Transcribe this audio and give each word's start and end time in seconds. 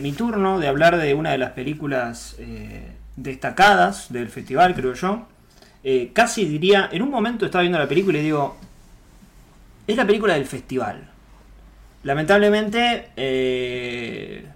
mi 0.00 0.12
turno 0.12 0.58
de 0.58 0.68
hablar 0.68 0.96
de 0.96 1.14
una 1.14 1.32
de 1.32 1.38
las 1.38 1.52
películas 1.52 2.36
eh, 2.38 2.92
destacadas 3.16 4.12
del 4.12 4.28
festival, 4.28 4.74
creo 4.74 4.94
yo. 4.94 5.26
Eh, 5.82 6.10
casi 6.12 6.46
diría, 6.46 6.88
en 6.90 7.02
un 7.02 7.10
momento 7.10 7.44
estaba 7.44 7.62
viendo 7.62 7.78
la 7.78 7.88
película 7.88 8.18
y 8.18 8.22
digo, 8.22 8.56
es 9.86 9.96
la 9.96 10.06
película 10.06 10.34
del 10.34 10.46
festival. 10.46 11.10
Lamentablemente, 12.04 13.10
eh, 13.16 14.46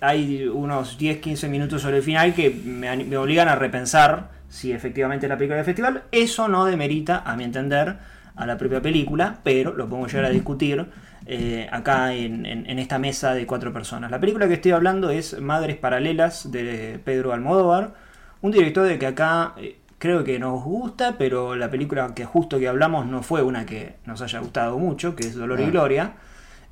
hay 0.00 0.46
unos 0.46 0.98
10-15 0.98 1.48
minutos 1.48 1.82
sobre 1.82 1.98
el 1.98 2.02
final 2.02 2.34
que 2.34 2.50
me, 2.50 3.16
obligan 3.16 3.48
a 3.48 3.56
repensar 3.56 4.30
si 4.48 4.72
efectivamente 4.72 5.26
es 5.26 5.30
la 5.30 5.36
película 5.36 5.56
del 5.56 5.64
festival. 5.64 6.02
Eso 6.12 6.48
no 6.48 6.64
demerita, 6.64 7.22
a 7.24 7.36
mi 7.36 7.44
entender, 7.44 7.96
a 8.34 8.46
la 8.46 8.58
propia 8.58 8.80
película, 8.80 9.38
pero 9.42 9.72
lo 9.72 9.88
podemos 9.88 10.12
llegar 10.12 10.26
a 10.26 10.30
discutir 10.30 10.86
eh, 11.26 11.68
acá 11.70 12.14
en, 12.14 12.44
en- 12.46 12.68
en 12.68 12.78
esta 12.78 12.98
mesa 12.98 13.34
de 13.34 13.46
cuatro 13.46 13.72
personas. 13.72 14.10
La 14.10 14.20
película 14.20 14.48
que 14.48 14.54
estoy 14.54 14.72
hablando 14.72 15.10
es 15.10 15.40
Madres 15.40 15.76
Paralelas 15.76 16.50
de 16.52 17.00
Pedro 17.04 17.32
Almodóvar, 17.32 17.94
un 18.40 18.50
director 18.52 18.86
de 18.86 18.98
que 18.98 19.06
acá 19.06 19.54
eh, 19.58 19.76
creo 19.98 20.24
que 20.24 20.38
nos 20.38 20.62
gusta, 20.64 21.16
pero 21.18 21.54
la 21.54 21.70
película 21.70 22.12
que 22.14 22.24
justo 22.24 22.58
que 22.58 22.66
hablamos 22.68 23.06
no 23.06 23.22
fue 23.22 23.42
una 23.42 23.64
que 23.66 23.94
nos 24.06 24.20
haya 24.22 24.40
gustado 24.40 24.78
mucho, 24.78 25.14
que 25.14 25.26
es 25.28 25.34
Dolor 25.36 25.60
y 25.60 25.64
Ah. 25.64 25.70
Gloria. 25.70 26.12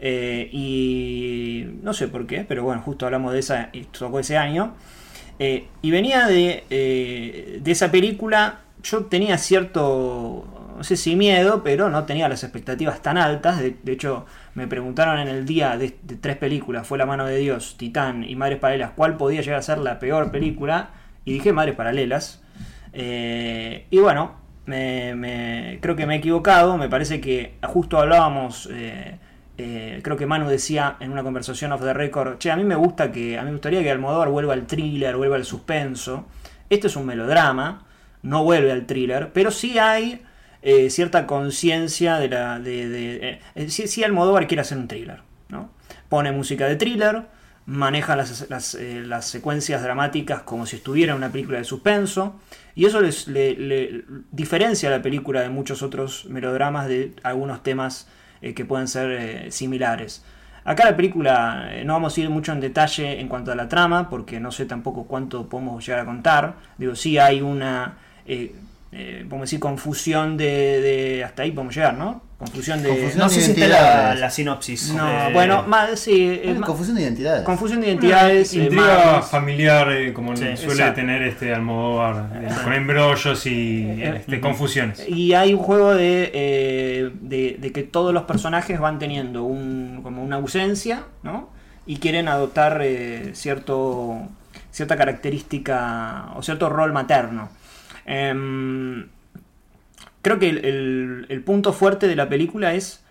Eh, 0.02 0.48
y 0.52 1.66
no 1.82 1.92
sé 1.92 2.08
por 2.08 2.26
qué, 2.26 2.44
pero 2.48 2.64
bueno, 2.64 2.80
justo 2.82 3.04
hablamos 3.06 3.32
de 3.34 3.38
esa 3.40 3.68
y 3.72 3.82
tocó 3.84 4.18
ese 4.18 4.36
año. 4.36 4.74
Y 5.38 5.90
venía 5.90 6.26
de, 6.26 6.64
de 7.62 7.70
esa 7.70 7.90
película, 7.90 8.60
yo 8.82 9.04
tenía 9.06 9.38
cierto, 9.38 10.59
no 10.80 10.84
sé 10.84 10.96
si 10.96 11.14
miedo, 11.14 11.62
pero 11.62 11.90
no 11.90 12.04
tenía 12.06 12.26
las 12.26 12.42
expectativas 12.42 13.02
tan 13.02 13.18
altas. 13.18 13.60
De, 13.60 13.76
hecho, 13.92 14.24
me 14.54 14.66
preguntaron 14.66 15.18
en 15.18 15.28
el 15.28 15.44
día 15.44 15.76
de, 15.76 15.90
tres 15.90 16.38
películas, 16.38 16.86
fue 16.86 16.96
La 16.96 17.04
mano 17.04 17.26
de 17.26 17.36
Dios, 17.36 17.76
Titán 17.76 18.24
y 18.24 18.34
Madres 18.34 18.58
Paralelas, 18.60 18.92
cuál 18.96 19.18
podía 19.18 19.42
llegar 19.42 19.58
a 19.58 19.62
ser 19.62 19.76
la 19.76 19.98
peor 19.98 20.30
película. 20.30 20.88
Y 21.26 21.34
dije 21.34 21.52
Madres 21.52 21.74
Paralelas. 21.74 22.42
Eh, 22.94 23.88
y 23.90 23.98
bueno, 23.98 24.36
me- 24.64 25.78
creo 25.82 25.96
que 25.96 26.06
me 26.06 26.14
he 26.14 26.18
equivocado. 26.18 26.78
Me 26.78 26.88
parece 26.88 27.20
que 27.20 27.56
justo 27.62 27.98
hablábamos. 27.98 28.66
eh, 28.72 29.18
eh, 29.58 30.00
creo 30.02 30.16
que 30.16 30.24
Manu 30.24 30.48
decía 30.48 30.96
en 31.00 31.12
una 31.12 31.22
conversación 31.22 31.72
off 31.72 31.82
the 31.82 31.92
record. 31.92 32.38
Che, 32.38 32.50
a 32.50 32.56
mí 32.56 32.64
me 32.64 32.74
gusta 32.74 33.12
que. 33.12 33.36
A 33.38 33.42
mí 33.42 33.48
me 33.48 33.52
gustaría 33.52 33.82
que 33.82 33.90
Almodóvar 33.90 34.30
vuelva 34.30 34.54
al 34.54 34.66
thriller, 34.66 35.14
vuelva 35.18 35.36
al 35.36 35.44
suspenso. 35.44 36.24
Este 36.70 36.86
es 36.86 36.96
un 36.96 37.04
melodrama. 37.04 37.84
No 38.22 38.44
vuelve 38.44 38.72
al 38.72 38.86
thriller. 38.86 39.30
Pero 39.34 39.50
sí 39.50 39.78
hay. 39.78 40.22
Eh, 40.62 40.90
cierta 40.90 41.26
conciencia 41.26 42.18
de 42.18 42.28
la. 42.28 42.58
De, 42.60 43.40
eh, 43.54 43.68
sí, 43.70 43.86
sí 43.88 44.04
Almodóvar 44.04 44.46
quiere 44.46 44.60
hacer 44.60 44.78
un 44.78 44.88
thriller. 44.88 45.22
¿no? 45.48 45.70
Pone 46.08 46.32
música 46.32 46.66
de 46.66 46.76
thriller. 46.76 47.22
Maneja 47.66 48.16
las, 48.16 48.50
las, 48.50 48.74
eh, 48.74 49.04
secuencias 49.20 49.82
dramáticas 49.82 50.42
como 50.42 50.66
si 50.66 50.76
estuviera 50.76 51.12
en 51.12 51.18
una 51.18 51.30
película 51.30 51.58
de 51.58 51.64
suspenso. 51.64 52.40
Y 52.74 52.84
eso 52.84 53.00
les, 53.00 53.28
le, 53.28 54.04
diferencia 54.32 54.88
a 54.88 54.92
la 54.92 55.02
película 55.02 55.40
de 55.40 55.50
muchos 55.50 55.82
otros 55.82 56.26
melodramas 56.26 56.88
de 56.88 57.14
algunos 57.22 57.62
temas 57.62 58.08
que 58.40 58.64
pueden 58.64 58.88
ser 58.88 59.52
similares. 59.52 60.24
Acá 60.64 60.84
la 60.84 60.96
película 60.96 61.70
no 61.84 61.92
vamos 61.92 62.16
a 62.16 62.20
ir 62.20 62.30
mucho 62.30 62.52
en 62.52 62.60
detalle 62.60 63.20
en 63.20 63.28
cuanto 63.28 63.52
a 63.52 63.54
la 63.54 63.68
trama, 63.68 64.08
porque 64.08 64.40
no 64.40 64.50
sé 64.50 64.64
tampoco 64.64 65.04
cuánto 65.04 65.48
podemos 65.48 65.84
llegar 65.84 66.00
a 66.00 66.06
contar. 66.06 66.54
Digo, 66.78 66.96
sí 66.96 67.18
hay 67.18 67.42
una, 67.42 67.98
eh, 68.92 69.24
podemos 69.28 69.48
decir, 69.48 69.60
confusión 69.60 70.36
de, 70.36 70.80
de- 70.80 71.24
Hasta 71.24 71.42
ahí 71.42 71.52
podemos 71.52 71.74
llegar, 71.74 71.94
¿no? 71.94 72.22
Confusión 72.38 72.82
de... 72.82 72.88
Confusión 72.88 73.18
No 73.18 73.28
sé 73.28 73.40
si 73.42 73.50
está 73.52 73.66
la, 73.68 74.14
la 74.14 74.30
sinopsis. 74.30 74.94
No, 74.94 75.06
Eh, 75.28 75.30
bueno, 75.34 75.62
más, 75.64 76.00
sí, 76.00 76.26
eh, 76.26 76.40
Bueno, 76.46 76.60
ma- 76.60 76.66
confusión 76.66 76.96
de 76.96 77.02
identidades. 77.02 77.42
confusión 77.44 77.80
de 77.82 77.88
identidades. 77.88 78.54
eh, 78.54 78.62
Intriga 78.64 79.16
más- 79.18 79.30
familiar, 79.30 79.92
eh, 79.92 80.12
como 80.14 80.34
Sí, 80.34 80.42
suele 80.56 80.72
exacto. 80.72 80.94
tener 80.94 81.22
este 81.22 81.54
Almodóvar, 81.54 82.30
eh, 82.42 82.48
con 82.64 82.72
embrollos 82.72 83.46
y 83.46 83.82
Eh, 83.88 84.14
este, 84.16 84.40
confusiones. 84.40 85.06
Y 85.06 85.34
hay 85.34 85.52
un 85.54 85.60
juego 85.60 85.94
de, 85.94 86.30
eh, 86.32 87.10
de, 87.20 87.56
de 87.60 87.72
que 87.72 87.82
todos 87.82 88.12
los 88.14 88.22
personajes 88.24 88.80
van 88.80 88.98
teniendo 88.98 89.44
un, 89.44 90.00
como 90.02 90.24
una 90.24 90.36
ausencia, 90.36 91.02
¿no? 91.22 91.50
Y 91.86 91.96
quieren 91.98 92.26
adoptar 92.26 92.80
eh, 92.82 93.32
cierto, 93.34 94.16
cierta 94.70 94.96
característica 94.96 96.28
o 96.36 96.42
cierto 96.42 96.68
rol 96.68 96.92
materno. 96.92 97.50
Em, 98.06 99.08
creo 100.22 100.38
que 100.38 100.48
el, 100.48 101.42
punto 101.44 101.72
fuerte 101.72 102.08
de 102.08 102.16
la 102.16 102.28
película 102.28 102.74
es 102.74 103.04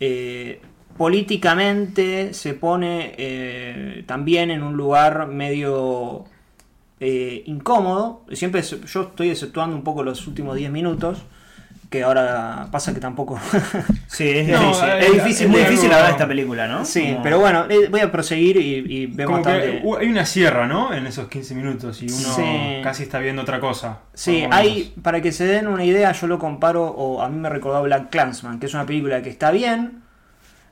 eh, 0.00 0.60
políticamente 0.96 2.34
se 2.34 2.54
pone 2.54 3.14
eh, 3.18 4.04
también 4.06 4.50
en 4.50 4.62
un 4.62 4.76
lugar 4.76 5.26
medio 5.26 6.24
eh, 7.00 7.42
incómodo. 7.46 8.22
Siempre 8.32 8.62
yo 8.62 9.02
estoy 9.02 9.30
exceptuando 9.30 9.76
un 9.76 9.82
poco 9.82 10.02
los 10.02 10.26
últimos 10.26 10.56
10 10.56 10.70
minutos, 10.70 11.22
que 11.90 12.02
ahora 12.02 12.68
pasa 12.70 12.92
que 12.94 13.00
tampoco... 13.00 13.38
Sí, 14.06 14.28
es 14.28 14.48
No, 14.48 14.60
difícil. 14.68 14.88
es 15.00 15.12
difícil, 15.12 15.46
es 15.46 15.50
muy 15.50 15.60
difícil 15.60 15.86
hablar 15.92 16.06
de 16.06 16.12
esta 16.12 16.28
película, 16.28 16.68
¿no? 16.68 16.84
sí, 16.84 17.02
Como- 17.12 17.22
pero 17.22 17.40
bueno, 17.40 17.66
eh, 17.68 17.88
voy 17.90 18.00
a 18.00 18.12
proseguir 18.12 18.56
y, 18.58 18.74
y 19.02 19.06
vemos 19.06 19.44
uh, 19.44 19.96
hay 19.96 20.08
una 20.08 20.24
sierra, 20.24 20.66
¿no? 20.68 20.92
En 20.94 21.06
esos 21.06 21.26
15 21.28 21.54
minutos 21.56 22.00
y 22.02 22.06
uno 22.06 22.16
Sí. 22.34 22.80
casi 22.84 23.02
está 23.02 23.18
viendo 23.18 23.42
otra 23.42 23.58
cosa. 23.58 24.00
Sí, 24.12 24.44
hay, 24.50 24.94
para 25.02 25.20
que 25.20 25.32
se 25.32 25.46
den 25.46 25.66
una 25.66 25.84
idea, 25.84 26.12
yo 26.12 26.26
lo 26.28 26.38
comparo, 26.38 26.84
o 26.86 27.22
a 27.22 27.28
mí 27.28 27.36
me 27.38 27.48
recordó 27.48 27.82
Black 27.82 28.10
Clansman, 28.10 28.60
que 28.60 28.66
es 28.66 28.74
una 28.74 28.86
película 28.86 29.20
que 29.22 29.30
está 29.30 29.50
bien, 29.50 30.02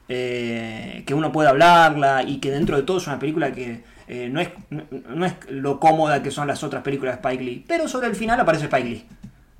eh, 0.08 1.02
que 1.06 1.14
uno 1.14 1.32
puede 1.32 1.48
hablarla 1.48 2.22
y 2.22 2.38
que 2.38 2.50
dentro 2.50 2.76
de 2.76 2.82
todo 2.82 2.98
es 2.98 3.06
una 3.06 3.18
película 3.18 3.52
que 3.52 3.82
eh, 4.08 4.28
no, 4.30 4.40
es, 4.40 4.50
no, 4.70 4.82
no 5.14 5.24
es 5.26 5.34
lo 5.48 5.80
cómoda 5.80 6.22
que 6.22 6.30
son 6.30 6.46
las 6.46 6.62
otras 6.62 6.82
películas 6.82 7.14
de 7.14 7.20
Spike 7.28 7.44
Lee, 7.44 7.64
pero 7.66 7.88
sobre 7.88 8.08
el 8.08 8.14
final 8.16 8.38
aparece 8.40 8.64
Spike 8.66 8.88
Lee. 8.88 9.06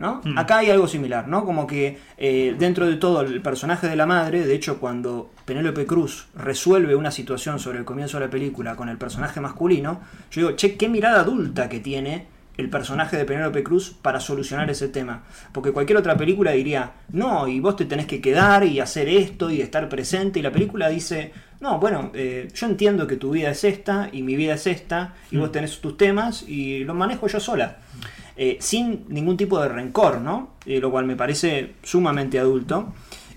¿No? 0.03 0.21
Mm. 0.25 0.37
Acá 0.37 0.59
hay 0.59 0.71
algo 0.71 0.89
similar, 0.89 1.29
¿no? 1.29 1.45
Como 1.45 1.65
que 1.65 1.97
eh, 2.19 2.57
dentro 2.59 2.87
de 2.87 2.97
todo 2.97 3.21
el 3.21 3.41
personaje 3.41 3.89
de 3.89 3.95
la 3.95 4.05
madre, 4.05 4.45
de 4.45 4.53
hecho 4.53 4.81
cuando 4.81 5.31
Penélope 5.45 5.87
Cruz 5.87 6.27
resuelve 6.35 6.97
una 6.97 7.13
situación 7.13 7.61
sobre 7.61 7.79
el 7.79 7.85
comienzo 7.85 8.19
de 8.19 8.27
la 8.27 8.31
película 8.31 8.75
con 8.75 8.89
el 8.89 8.99
personaje 8.99 9.41
masculino, 9.41 10.01
yo 10.33 10.41
digo, 10.41 10.57
che, 10.57 10.77
qué 10.77 10.89
mirada 10.89 11.21
adulta 11.21 11.69
que 11.69 11.79
tiene 11.79 12.27
el 12.57 12.69
personaje 12.69 13.17
de 13.17 13.25
Penélope 13.25 13.63
Cruz 13.63 13.95
para 14.03 14.19
solucionar 14.19 14.69
ese 14.69 14.89
tema. 14.89 15.23
Porque 15.53 15.71
cualquier 15.71 15.99
otra 15.99 16.17
película 16.17 16.51
diría, 16.51 16.93
no, 17.11 17.47
y 17.47 17.61
vos 17.61 17.77
te 17.77 17.85
tenés 17.85 18.07
que 18.07 18.21
quedar 18.21 18.65
y 18.65 18.81
hacer 18.81 19.09
esto 19.09 19.51
y 19.51 19.61
estar 19.61 19.89
presente. 19.89 20.41
Y 20.41 20.43
la 20.43 20.51
película 20.51 20.89
dice, 20.89 21.33
no, 21.61 21.79
bueno, 21.79 22.11
eh, 22.13 22.49
yo 22.53 22.67
entiendo 22.67 23.07
que 23.07 23.17
tu 23.17 23.31
vida 23.31 23.51
es 23.51 23.63
esta 23.63 24.11
y 24.13 24.23
mi 24.23 24.35
vida 24.35 24.55
es 24.55 24.67
esta 24.67 25.15
y 25.31 25.37
vos 25.37 25.53
tenés 25.53 25.81
tus 25.81 25.97
temas 25.97 26.43
y 26.47 26.81
los 26.85 26.97
manejo 26.97 27.29
yo 27.29 27.39
sola. 27.39 27.79
Eh, 28.37 28.57
sin 28.61 29.05
ningún 29.09 29.37
tipo 29.37 29.61
de 29.61 29.69
rencor, 29.69 30.21
¿no? 30.21 30.51
Eh, 30.67 30.81
lo 30.81 30.91
cual 30.91 31.05
me 31.05 31.17
parece 31.17 31.75
sumamente 31.83 32.39
adulto. 32.39 32.93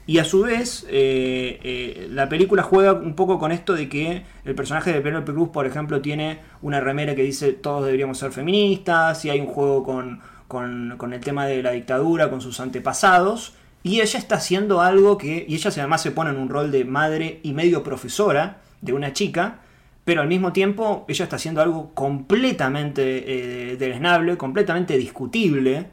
Y 0.08 0.20
a 0.20 0.24
su 0.24 0.42
vez, 0.44 0.86
eh, 0.90 2.08
la 2.12 2.30
película 2.30 2.62
juega 2.64 2.94
un 2.94 3.16
poco 3.16 3.40
con 3.40 3.52
esto 3.52 3.74
de 3.74 3.90
que 3.90 4.24
el 4.46 4.54
personaje 4.56 4.94
de 4.94 5.02
Penélope 5.02 5.34
Cruz, 5.34 5.50
por 5.50 5.66
ejemplo, 5.66 6.00
tiene 6.00 6.40
una 6.62 6.80
remera 6.80 7.16
que 7.16 7.24
dice 7.24 7.54
todos 7.54 7.86
deberíamos 7.86 8.20
ser 8.20 8.32
feministas, 8.32 9.26
y 9.26 9.32
hay 9.32 9.40
un 9.40 9.48
juego 9.48 9.84
con, 9.84 10.20
con- 10.48 10.94
con 10.98 11.12
el 11.14 11.22
tema 11.22 11.48
de 11.48 11.64
la 11.64 11.72
dictadura, 11.72 12.30
con 12.30 12.40
sus 12.40 12.60
antepasados, 12.60 13.54
y 13.82 14.02
ella 14.02 14.20
está 14.20 14.36
haciendo 14.36 14.82
algo 14.82 15.18
que, 15.18 15.46
y 15.48 15.56
ella 15.56 15.72
además 15.76 16.02
se 16.04 16.12
pone 16.12 16.30
en 16.30 16.38
un 16.38 16.50
rol 16.50 16.72
de 16.72 16.86
madre 16.86 17.40
y 17.44 17.54
medio 17.54 17.82
profesora 17.84 18.62
de 18.82 18.94
una 18.94 19.12
chica, 19.12 19.62
pero 20.06 20.22
al 20.22 20.28
mismo 20.30 20.54
tiempo 20.54 21.04
ella 21.10 21.24
está 21.24 21.36
haciendo 21.36 21.62
algo 21.62 21.92
completamente 21.94 23.72
eh, 23.72 23.76
deleznable, 23.78 24.38
completamente 24.38 24.98
discutible. 24.98 25.88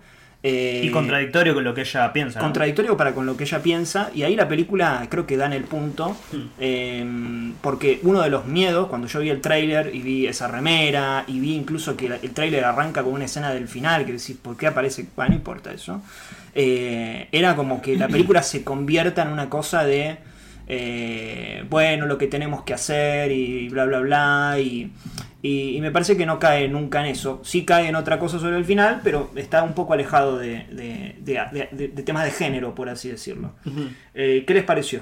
eh, 0.44 0.82
Y 0.84 0.90
contradictorio 0.90 1.54
con 1.54 1.62
lo 1.64 1.72
que 1.72 1.82
ella 1.82 2.12
piensa. 2.12 2.38
¿no? 2.40 2.44
contradictorio 2.44 2.96
para 2.96 3.14
con 3.14 3.26
lo 3.26 3.36
que 3.36 3.44
ella 3.44 3.62
piensa 3.62 4.10
y 4.14 4.24
ahí 4.24 4.34
la 4.36 4.48
película 4.48 5.06
creo 5.08 5.24
que 5.24 5.36
da 5.36 5.46
en 5.46 5.52
el 5.54 5.62
punto 5.64 6.16
Hmm. 6.32 6.46
eh, 6.58 7.52
porque 7.62 8.00
uno 8.02 8.20
de 8.22 8.28
los 8.28 8.44
miedos 8.46 8.88
cuando 8.88 9.06
yo 9.06 9.20
vi 9.20 9.30
el 9.30 9.40
tráiler 9.40 9.94
y 9.94 10.02
vi 10.02 10.26
esa 10.26 10.48
remera 10.48 11.24
y 11.28 11.38
vi 11.40 11.54
incluso 11.54 11.96
que 11.96 12.06
el 12.06 12.30
tráiler 12.32 12.64
arranca 12.64 13.02
con 13.04 13.12
una 13.14 13.24
escena 13.26 13.52
del 13.54 13.68
final 13.68 14.04
que 14.04 14.12
decís 14.12 14.36
¿por 14.42 14.56
qué 14.56 14.66
aparece? 14.66 15.06
Bueno, 15.16 15.30
no 15.30 15.36
importa 15.36 15.72
eso 15.72 16.02
eh, 16.54 17.28
era 17.32 17.54
como 17.56 17.80
que 17.80 17.96
la 17.96 18.08
película 18.08 18.42
se 18.42 18.62
convierta 18.64 19.22
en 19.22 19.28
una 19.28 19.48
cosa 19.48 19.84
de 19.84 20.18
eh, 20.66 21.64
bueno 21.70 22.06
lo 22.06 22.18
que 22.18 22.26
tenemos 22.26 22.62
que 22.62 22.74
hacer 22.74 23.30
y 23.32 23.68
bla 23.68 23.84
bla 23.84 24.00
bla 24.00 24.56
y, 24.60 24.90
y- 25.42 25.76
y 25.76 25.80
me 25.80 25.90
parece 25.90 26.16
que 26.16 26.24
no 26.26 26.38
cae 26.38 26.68
nunca 26.68 27.00
en 27.00 27.06
eso. 27.06 27.40
Sí 27.44 27.64
cae 27.64 27.88
en 27.88 27.96
otra 27.96 28.18
cosa 28.18 28.38
sobre 28.38 28.56
el 28.56 28.64
final, 28.64 29.00
pero 29.02 29.30
está 29.36 29.62
un 29.64 29.74
poco 29.74 29.92
alejado 29.92 30.38
de, 30.38 30.66
de- 30.70 31.16
de- 31.20 31.68
de- 31.72 31.88
de 31.88 32.02
temas 32.02 32.24
de 32.24 32.30
género, 32.30 32.74
por 32.74 32.88
así 32.88 33.08
decirlo. 33.08 33.52
Eh, 34.14 34.44
¿Qué 34.46 34.54
les 34.54 34.64
pareció? 34.64 35.00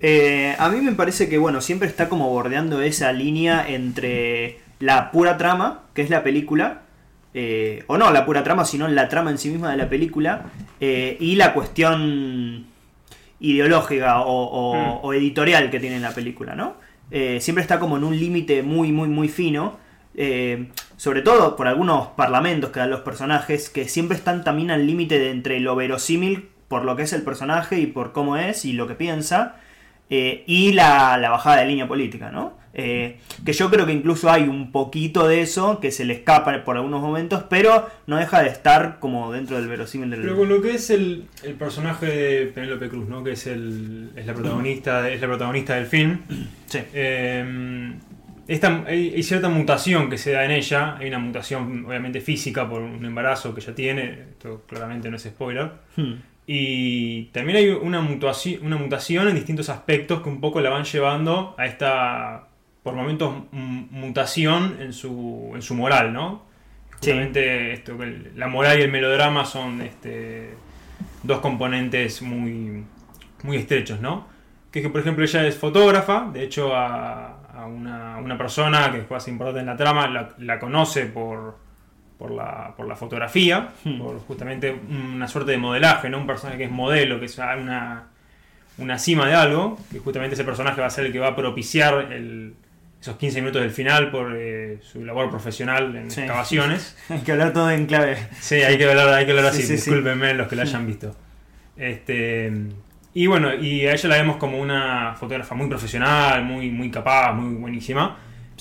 Eh, 0.00 0.56
a 0.58 0.68
mí 0.70 0.80
me 0.80 0.92
parece 0.92 1.28
que, 1.28 1.36
bueno, 1.36 1.60
siempre 1.60 1.86
está 1.86 2.08
como 2.08 2.28
bordeando 2.30 2.80
esa 2.80 3.12
línea 3.12 3.66
entre 3.68 4.58
la 4.78 5.10
pura 5.10 5.36
trama, 5.36 5.82
que 5.92 6.00
es 6.00 6.08
la 6.08 6.22
película, 6.22 6.82
eh, 7.34 7.84
o 7.86 7.98
no 7.98 8.10
la 8.10 8.24
pura 8.24 8.42
trama, 8.42 8.64
sino 8.64 8.88
la 8.88 9.08
trama 9.10 9.30
en 9.30 9.36
sí 9.38 9.50
misma 9.50 9.70
de 9.70 9.76
la 9.76 9.90
película, 9.90 10.46
eh, 10.80 11.18
y 11.20 11.36
la 11.36 11.52
cuestión 11.52 12.64
ideológica 13.40 14.20
o, 14.20 14.44
o- 14.44 14.74
Mm. 14.74 14.98
o 15.04 15.12
editorial 15.14 15.70
que 15.70 15.80
tiene 15.80 15.98
la 16.00 16.10
película, 16.12 16.54
¿no? 16.54 16.74
eh, 17.10 17.38
siempre 17.40 17.62
está 17.62 17.80
como 17.80 17.96
en 17.96 18.04
un 18.04 18.16
límite 18.18 18.62
muy, 18.62 18.92
muy, 18.92 19.08
muy 19.08 19.28
fino. 19.28 19.78
eh, 20.16 20.68
sobre 20.96 21.22
todo 21.22 21.54
por 21.56 21.66
algunos 21.68 22.08
parlamentos 22.08 22.70
que 22.70 22.80
dan 22.80 22.90
los 22.90 23.00
personajes, 23.00 23.70
que 23.70 23.88
siempre 23.88 24.16
están 24.16 24.42
también 24.44 24.70
al 24.72 24.84
límite 24.86 25.18
de 25.18 25.30
entre 25.30 25.60
lo 25.60 25.76
verosímil 25.76 26.48
por 26.68 26.84
lo 26.84 26.94
que 26.96 27.02
es 27.04 27.12
el 27.12 27.22
personaje 27.22 27.78
y 27.80 27.86
por 27.86 28.12
cómo 28.12 28.36
es 28.36 28.64
y 28.64 28.72
lo 28.72 28.86
que 28.88 28.94
piensa, 28.96 29.56
eh, 30.10 30.42
y 30.46 30.72
la, 30.72 31.16
la 31.16 31.30
bajada 31.30 31.58
de 31.58 31.66
línea 31.66 31.86
política, 31.88 32.30
¿no? 32.30 32.54
Eh, 32.72 33.18
que 33.44 33.52
yo 33.52 33.68
creo 33.68 33.84
que 33.84 33.92
incluso 33.92 34.30
hay 34.30 34.44
un 34.44 34.70
poquito 34.70 35.26
de 35.26 35.40
eso 35.40 35.80
que 35.80 35.90
se 35.90 36.04
le 36.04 36.14
escapa 36.14 36.62
por 36.64 36.76
algunos 36.76 37.00
momentos, 37.02 37.44
pero 37.50 37.88
no 38.06 38.16
deja 38.16 38.42
de 38.42 38.48
estar 38.48 38.98
como 39.00 39.32
dentro 39.32 39.56
del 39.58 39.66
verosímil 39.68 40.08
del... 40.10 40.20
Pero 40.22 40.36
con 40.36 40.48
lo 40.48 40.62
que 40.62 40.76
es 40.76 40.88
el, 40.90 41.24
el 41.42 41.54
personaje 41.54 42.06
de 42.06 42.46
Penélope 42.46 42.88
Cruz, 42.88 43.08
¿no? 43.08 43.24
Que 43.24 43.32
es 43.32 43.46
el 43.48 44.10
es 44.14 44.24
la 44.24 44.34
protagonista, 44.34 45.08
es 45.10 45.20
la 45.20 45.26
protagonista 45.26 45.74
del 45.74 45.86
film. 45.86 46.20
Sí. 46.66 46.78
Eh, 46.94 47.92
esta- 48.46 48.84
hay, 48.86 49.14
hay 49.14 49.22
cierta 49.24 49.48
mutación 49.48 50.08
que 50.08 50.16
se 50.18 50.30
da 50.32 50.44
en 50.44 50.52
ella. 50.52 50.96
Hay 50.96 51.08
una 51.08 51.18
mutación, 51.18 51.84
obviamente, 51.86 52.20
física 52.20 52.68
por 52.68 52.82
un 52.82 53.04
embarazo 53.04 53.52
que 53.54 53.60
ella 53.60 53.74
tiene. 53.74 54.04
Esto 54.30 54.62
claramente 54.68 55.10
no 55.10 55.16
es 55.16 55.22
spoiler. 55.24 55.70
Hmm. 55.96 56.14
Y 56.46 57.24
también 57.26 57.58
hay 57.58 57.68
una 57.68 58.00
mutación, 58.00 58.64
una 58.66 58.76
mutación 58.76 59.28
en 59.28 59.34
distintos 59.36 59.68
aspectos 59.68 60.20
que 60.22 60.28
un 60.28 60.40
poco 60.40 60.60
la 60.60 60.70
van 60.70 60.84
llevando 60.84 61.54
a 61.58 61.66
esta, 61.66 62.48
por 62.82 62.94
momentos, 62.94 63.34
m- 63.52 63.86
mutación 63.90 64.76
en 64.80 64.92
su, 64.92 65.52
en 65.54 65.62
su 65.62 65.74
moral, 65.74 66.12
¿no? 66.12 66.42
Sí. 67.00 67.10
Justamente 67.12 67.72
esto, 67.72 67.96
que 67.98 68.04
el- 68.04 68.32
la 68.36 68.48
moral 68.48 68.78
y 68.78 68.82
el 68.82 68.90
melodrama 68.90 69.44
son 69.44 69.80
este, 69.82 70.54
dos 71.22 71.40
componentes 71.40 72.22
muy, 72.22 72.84
muy 73.42 73.56
estrechos, 73.56 74.00
¿no? 74.00 74.26
Que 74.70 74.78
es 74.80 74.84
que, 74.86 74.90
por 74.90 75.00
ejemplo, 75.00 75.24
ella 75.24 75.46
es 75.46 75.56
fotógrafa, 75.58 76.28
de 76.32 76.44
hecho 76.44 76.74
a, 76.76 77.40
a 77.54 77.66
una, 77.66 78.18
una 78.18 78.38
persona 78.38 78.92
que 78.92 79.14
es 79.14 79.28
importante 79.28 79.60
en 79.60 79.66
la 79.66 79.76
trama 79.76 80.06
la, 80.08 80.28
la 80.38 80.58
conoce 80.60 81.06
por, 81.06 81.56
por, 82.18 82.30
la, 82.30 82.72
por 82.76 82.86
la 82.86 82.94
fotografía, 82.96 83.70
Hmm. 83.84 83.98
por 83.98 84.18
justamente 84.20 84.70
una 84.90 85.26
suerte 85.26 85.50
de 85.52 85.58
modelaje, 85.58 86.08
¿no? 86.08 86.18
Un 86.18 86.26
personaje 86.26 86.58
que 86.58 86.64
es 86.64 86.70
modelo, 86.70 87.18
que 87.18 87.26
es 87.26 87.36
una, 87.38 88.04
una 88.78 88.98
cima 88.98 89.26
de 89.26 89.34
algo, 89.34 89.78
que 89.90 89.98
justamente 89.98 90.34
ese 90.34 90.44
personaje 90.44 90.80
va 90.80 90.86
a 90.86 90.90
ser 90.90 91.06
el 91.06 91.12
que 91.12 91.18
va 91.18 91.28
a 91.28 91.36
propiciar 91.36 92.12
el- 92.12 92.54
esos 93.00 93.16
15 93.16 93.40
minutos 93.40 93.62
del 93.62 93.70
final 93.70 94.10
por 94.10 94.34
eh, 94.36 94.78
su 94.82 95.04
labor 95.04 95.30
profesional 95.30 95.96
en 95.96 96.10
Sí. 96.10 96.20
excavaciones. 96.20 96.96
Hay 97.08 97.20
que 97.20 97.32
hablar 97.32 97.52
todo 97.52 97.70
en 97.70 97.86
clave. 97.86 98.16
Sí, 98.40 98.56
hay 98.56 98.76
que 98.76 98.88
hablar, 98.88 99.08
hay 99.08 99.24
que 99.24 99.30
hablar 99.32 99.52
Sí, 99.52 99.58
así, 99.60 99.62
sí, 99.62 99.66
sí. 99.68 99.72
discúlpenme 99.90 100.34
los 100.34 100.48
que 100.48 100.56
la 100.56 100.62
hayan 100.62 100.86
visto. 100.86 101.16
Este, 101.76 102.52
y 103.14 103.26
bueno, 103.26 103.54
y 103.54 103.86
a 103.86 103.92
ella 103.92 104.08
la 104.08 104.16
vemos 104.16 104.36
como 104.36 104.58
una 104.60 105.14
fotógrafa 105.18 105.54
muy 105.54 105.68
profesional, 105.68 106.44
muy, 106.44 106.70
muy 106.70 106.90
capaz, 106.90 107.32
muy 107.32 107.54
buenísima. 107.54 108.18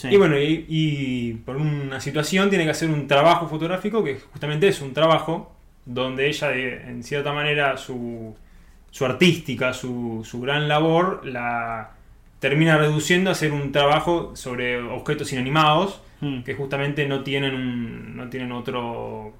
Y 0.09 0.15
bueno, 0.15 0.39
y, 0.39 0.65
y 0.69 1.33
por 1.33 1.57
una 1.57 1.99
situación 1.99 2.49
tiene 2.49 2.63
que 2.63 2.71
hacer 2.71 2.89
un 2.89 3.05
trabajo 3.05 3.49
fotográfico 3.49 4.01
que 4.01 4.15
justamente 4.31 4.69
es 4.69 4.79
un 4.81 4.93
trabajo 4.93 5.53
donde 5.85 6.27
ella, 6.27 6.53
en 6.55 7.03
cierta 7.03 7.33
manera, 7.33 7.75
su, 7.75 8.33
su 8.91 9.05
artística, 9.05 9.73
su, 9.73 10.21
su 10.23 10.39
gran 10.39 10.69
labor, 10.69 11.25
la 11.25 11.91
termina 12.39 12.77
reduciendo 12.77 13.29
a 13.29 13.33
hacer 13.33 13.51
un 13.51 13.71
trabajo 13.71 14.35
sobre 14.35 14.81
objetos 14.81 15.31
inanimados 15.33 16.01
Hmm. 16.21 16.41
que 16.43 16.53
justamente 16.53 17.07
no 17.07 17.23
tienen 17.23 17.55
un, 17.55 18.17
no 18.17 18.27
tienen 18.27 18.51
otro 18.51 19.31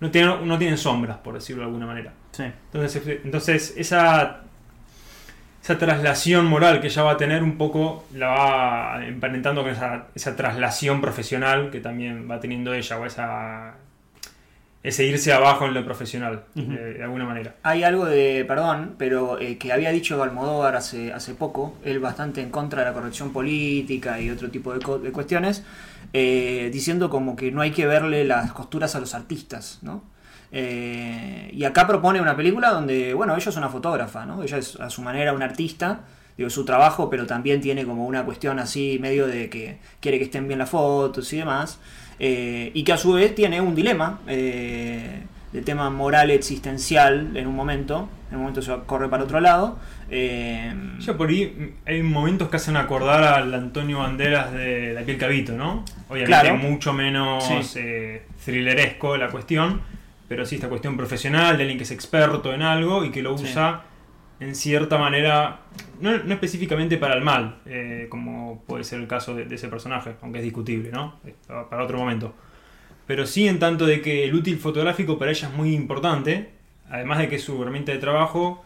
no 0.00 0.10
tienen, 0.10 0.46
no 0.46 0.58
tienen 0.58 0.76
sombras 0.76 1.16
por 1.16 1.32
decirlo 1.32 1.62
de 1.62 1.66
alguna 1.68 1.86
manera 1.86 2.12
Sí. 2.32 2.42
entonces 2.72 3.02
entonces 3.24 3.74
esa 3.78 4.42
esa 5.62 5.78
traslación 5.78 6.44
moral 6.44 6.82
que 6.82 6.88
ella 6.88 7.02
va 7.04 7.12
a 7.12 7.16
tener 7.16 7.42
un 7.42 7.56
poco 7.56 8.04
la 8.12 8.28
va 8.28 9.06
emparentando 9.06 9.62
con 9.62 9.72
esa, 9.72 10.08
esa 10.14 10.36
traslación 10.36 11.00
profesional 11.00 11.70
que 11.70 11.80
también 11.80 12.30
va 12.30 12.38
teniendo 12.38 12.74
ella 12.74 12.98
o 12.98 13.06
esa 13.06 13.76
ese 14.88 15.04
irse 15.04 15.32
abajo 15.32 15.66
en 15.66 15.74
lo 15.74 15.84
profesional 15.84 16.44
Ujú. 16.54 16.70
de, 16.70 16.94
de 16.94 17.02
alguna 17.02 17.24
manera 17.24 17.56
Hay 17.62 17.82
algo 17.82 18.06
de, 18.06 18.44
perdón, 18.46 18.94
pero 18.98 19.38
eh, 19.40 19.58
que 19.58 19.72
había 19.72 19.90
dicho 19.90 20.22
Almodóvar 20.22 20.76
hace, 20.76 21.12
hace 21.12 21.34
poco, 21.34 21.74
él 21.84 21.98
bastante 21.98 22.40
en 22.40 22.50
contra 22.50 22.80
de 22.82 22.86
la 22.86 22.92
corrección 22.94 23.32
política 23.32 24.20
y 24.20 24.30
otro 24.30 24.50
tipo 24.50 24.72
de, 24.72 24.80
co- 24.80 24.98
de 24.98 25.10
cuestiones, 25.12 25.64
eh, 26.12 26.70
diciendo 26.72 27.10
como 27.10 27.34
que 27.36 27.50
no 27.52 27.60
hay 27.62 27.72
que 27.72 27.86
verle 27.86 28.24
las 28.24 28.52
costuras 28.52 28.94
a 28.94 29.00
los 29.00 29.14
artistas, 29.14 29.80
¿no? 29.82 30.02
Eh, 30.52 31.50
y 31.52 31.64
acá 31.64 31.86
propone 31.86 32.20
una 32.20 32.36
película 32.36 32.70
donde, 32.70 33.12
bueno, 33.14 33.36
ella 33.36 33.48
es 33.50 33.56
una 33.56 33.68
fotógrafa, 33.68 34.24
¿no? 34.26 34.42
Ella 34.42 34.58
es 34.58 34.76
a 34.80 34.88
su 34.90 35.02
manera 35.02 35.32
una 35.32 35.44
artista, 35.44 36.00
digo, 36.36 36.48
su 36.50 36.64
trabajo, 36.64 37.10
pero 37.10 37.26
también 37.26 37.60
tiene 37.60 37.84
como 37.84 38.06
una 38.06 38.24
cuestión 38.24 38.58
así, 38.58 38.98
medio 39.00 39.26
de 39.26 39.50
que 39.50 39.78
quiere 40.00 40.18
que 40.18 40.24
estén 40.24 40.46
bien 40.46 40.58
las 40.58 40.70
fotos 40.70 41.32
y 41.32 41.38
demás, 41.38 41.78
eh, 42.18 42.70
y 42.74 42.82
que 42.84 42.92
a 42.92 42.96
su 42.96 43.12
vez 43.12 43.34
tiene 43.34 43.60
un 43.60 43.74
dilema 43.74 44.20
eh, 44.26 45.22
de 45.52 45.62
tema 45.62 45.90
moral 45.90 46.30
existencial 46.30 47.36
en 47.36 47.46
un 47.46 47.54
momento, 47.54 48.08
en 48.30 48.36
un 48.36 48.42
momento 48.42 48.62
se 48.62 48.74
corre 48.86 49.08
para 49.08 49.24
otro 49.24 49.40
lado. 49.40 49.78
eh, 50.10 50.72
Ya 51.00 51.16
por 51.16 51.28
ahí 51.28 51.74
hay 51.86 52.02
momentos 52.02 52.48
que 52.48 52.56
hacen 52.56 52.76
acordar 52.76 53.22
al 53.24 53.52
Antonio 53.54 53.98
Banderas 53.98 54.52
de 54.52 54.92
La 54.94 55.02
piel 55.02 55.18
cabito, 55.18 55.52
¿no? 55.52 55.84
Obviamente 56.08 56.26
Claro. 56.26 56.56
mucho 56.56 56.92
menos 56.92 57.44
Sí. 57.44 57.78
eh, 57.80 58.22
thrilleresco 58.44 59.16
la 59.16 59.28
cuestión, 59.28 59.80
pero 60.28 60.44
sí 60.46 60.56
esta 60.56 60.68
cuestión 60.68 60.96
profesional 60.96 61.56
de 61.56 61.62
alguien 61.64 61.78
que 61.78 61.84
es 61.84 61.90
experto 61.90 62.52
en 62.54 62.62
algo 62.62 63.04
y 63.04 63.10
que 63.10 63.22
lo 63.22 63.36
Sí. 63.38 63.46
En 64.40 64.54
cierta 64.54 64.98
manera, 64.98 65.60
no, 66.00 66.16
no 66.18 66.34
específicamente 66.34 66.98
para 66.98 67.14
el 67.14 67.22
mal, 67.22 67.58
eh, 67.66 68.06
como 68.10 68.62
puede 68.66 68.84
ser 68.84 69.00
el 69.00 69.06
caso 69.06 69.34
de, 69.34 69.44
de 69.46 69.54
ese 69.54 69.68
personaje, 69.68 70.14
aunque 70.22 70.38
es 70.38 70.44
discutible, 70.44 70.90
¿no? 70.90 71.18
Para 71.70 71.82
otro 71.84 71.98
momento. 71.98 72.34
Pero 73.06 73.26
sí 73.26 73.46
en 73.48 73.58
tanto 73.58 73.86
de 73.86 74.00
que 74.02 74.24
el 74.24 74.34
útil 74.34 74.58
fotográfico 74.58 75.18
para 75.18 75.30
ella 75.30 75.48
es 75.48 75.54
muy 75.54 75.74
importante, 75.74 76.50
además 76.90 77.18
de 77.18 77.28
que 77.28 77.36
es 77.36 77.42
su 77.44 77.60
herramienta 77.62 77.92
de 77.92 77.98
trabajo, 77.98 78.64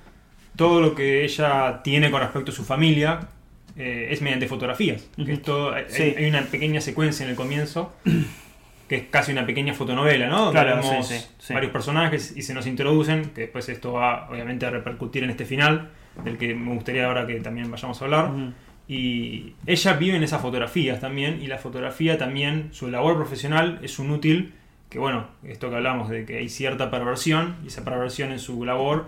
todo 0.56 0.80
lo 0.80 0.94
que 0.94 1.24
ella 1.24 1.82
tiene 1.84 2.10
con 2.10 2.20
respecto 2.20 2.50
a 2.50 2.54
su 2.54 2.64
familia 2.64 3.28
eh, 3.76 4.08
es 4.10 4.20
mediante 4.22 4.48
fotografías. 4.48 5.08
que 5.14 5.22
Ujú. 5.22 5.32
es 5.32 5.42
todo- 5.42 5.72
hay, 5.72 5.84
Sí. 5.88 6.02
hay 6.16 6.26
una 6.28 6.42
pequeña 6.42 6.80
secuencia 6.80 7.24
en 7.24 7.30
el 7.30 7.36
comienzo 7.36 7.92
que 8.90 8.96
es 8.96 9.04
casi 9.08 9.30
una 9.30 9.46
pequeña 9.46 9.72
fotonovela, 9.72 10.26
¿no? 10.26 10.50
Claro, 10.50 10.74
vemos 10.78 11.06
sí, 11.06 11.24
sí, 11.38 11.54
varios 11.54 11.70
personajes 11.70 12.36
y 12.36 12.42
se 12.42 12.52
nos 12.54 12.66
introducen, 12.66 13.30
que 13.30 13.42
después 13.42 13.68
esto 13.68 13.92
va 13.92 14.28
obviamente 14.28 14.66
a 14.66 14.70
repercutir 14.70 15.22
en 15.22 15.30
este 15.30 15.44
final, 15.44 15.90
del 16.24 16.36
que 16.36 16.56
me 16.56 16.74
gustaría 16.74 17.06
ahora 17.06 17.24
que 17.24 17.38
también 17.38 17.70
vayamos 17.70 18.02
a 18.02 18.04
hablar. 18.04 18.32
Ujú. 18.32 18.52
Y 18.88 19.54
ella 19.64 19.92
vive 19.92 20.16
en 20.16 20.24
esas 20.24 20.42
fotografías 20.42 20.98
también, 20.98 21.40
y 21.40 21.46
la 21.46 21.58
fotografía 21.58 22.18
también, 22.18 22.70
su 22.72 22.90
labor 22.90 23.14
profesional 23.14 23.78
es 23.80 24.00
un 24.00 24.10
útil, 24.10 24.54
que 24.88 24.98
bueno, 24.98 25.28
esto 25.44 25.70
que 25.70 25.76
hablamos 25.76 26.08
de 26.08 26.24
que 26.24 26.38
hay 26.38 26.48
cierta 26.48 26.90
perversión, 26.90 27.58
y 27.62 27.68
esa 27.68 27.84
perversión 27.84 28.32
en 28.32 28.40
su 28.40 28.64
labor 28.64 29.06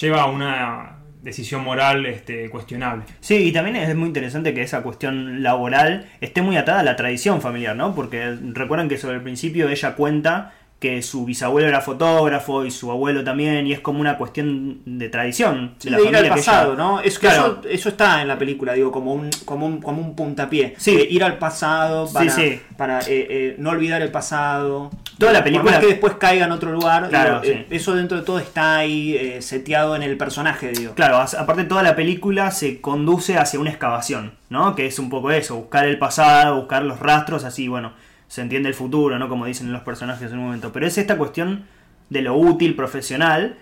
lleva 0.00 0.22
a 0.22 0.26
una 0.30 1.00
decisión 1.24 1.64
moral 1.64 2.06
este, 2.06 2.50
cuestionable. 2.50 3.04
Sí, 3.20 3.36
y 3.36 3.52
también 3.52 3.76
es 3.76 3.96
muy 3.96 4.06
interesante 4.08 4.54
que 4.54 4.62
esa 4.62 4.82
cuestión 4.82 5.42
laboral 5.42 6.06
esté 6.20 6.42
muy 6.42 6.56
atada 6.56 6.80
a 6.80 6.84
la 6.84 6.96
tradición 6.96 7.40
familiar, 7.40 7.74
¿no? 7.74 7.94
Porque 7.94 8.36
recuerden 8.52 8.88
que 8.88 8.98
sobre 8.98 9.16
el 9.16 9.22
principio 9.22 9.68
ella 9.68 9.94
cuenta 9.94 10.52
que 10.84 11.00
su 11.00 11.24
bisabuelo 11.24 11.66
era 11.66 11.80
fotógrafo 11.80 12.66
y 12.66 12.70
su 12.70 12.90
abuelo 12.90 13.24
también, 13.24 13.66
y 13.66 13.72
es 13.72 13.80
como 13.80 14.00
una 14.00 14.18
cuestión 14.18 14.80
de 14.84 15.08
tradición. 15.08 15.74
Sí, 15.78 15.88
de 15.88 15.96
de, 15.96 16.02
la 16.02 16.08
ir 16.10 16.16
al 16.16 16.22
que 16.24 16.28
pasado, 16.28 16.74
ella- 16.74 16.82
¿no? 16.82 17.00
Es 17.00 17.18
que 17.18 17.26
Claro. 17.28 17.60
eso, 17.62 17.68
eso 17.70 17.88
está 17.88 18.20
en 18.20 18.28
la 18.28 18.36
película, 18.38 18.74
digo, 18.74 18.92
como 18.92 19.14
un, 19.14 19.30
como 19.46 19.64
un, 19.64 19.80
como 19.80 20.02
un 20.02 20.14
puntapié. 20.14 20.74
Sí. 20.76 20.94
De 20.94 21.04
ir 21.04 21.24
al 21.24 21.38
pasado 21.38 22.06
para, 22.12 22.30
Sí, 22.30 22.42
sí. 22.50 22.60
para 22.76 23.00
eh, 23.00 23.04
eh, 23.08 23.56
no 23.58 23.70
olvidar 23.70 24.02
el 24.02 24.10
pasado. 24.10 24.90
Toda 25.16 25.32
la 25.32 25.38
Por 25.38 25.44
película- 25.44 25.70
más 25.72 25.80
que 25.80 25.86
después 25.86 26.14
caiga 26.18 26.44
en 26.44 26.52
otro 26.52 26.70
lugar, 26.70 27.08
Claro, 27.08 27.40
digo, 27.40 27.54
eh, 27.54 27.66
eso 27.70 27.94
dentro 27.94 28.18
de 28.18 28.24
todo 28.24 28.38
está 28.38 28.76
ahí 28.76 29.16
eh, 29.16 29.40
seteado 29.40 29.96
en 29.96 30.02
el 30.02 30.18
personaje, 30.18 30.72
digo. 30.72 30.92
Claro, 30.94 31.16
aparte 31.18 31.64
toda 31.64 31.82
la 31.82 31.96
película 31.96 32.50
se 32.50 32.80
conduce 32.82 33.38
hacia 33.38 33.58
una 33.58 33.70
excavación, 33.70 34.32
¿no? 34.50 34.74
Que 34.74 34.84
es 34.86 34.98
un 34.98 35.08
poco 35.08 35.30
eso, 35.30 35.56
buscar 35.56 35.86
el 35.86 35.98
pasado, 35.98 36.56
buscar 36.56 36.82
los 36.82 37.00
rastros, 37.00 37.44
así, 37.44 37.68
bueno, 37.68 37.92
se 38.34 38.40
entiende 38.40 38.68
el 38.68 38.74
futuro, 38.74 39.16
¿no? 39.16 39.28
Como 39.28 39.46
dicen 39.46 39.72
los 39.72 39.82
personajes 39.82 40.32
en 40.32 40.38
un 40.38 40.46
momento. 40.46 40.72
Pero 40.72 40.88
es 40.88 40.98
esta 40.98 41.16
cuestión 41.16 41.66
de 42.10 42.20
lo 42.20 42.34
útil, 42.36 42.74
profesional, 42.74 43.58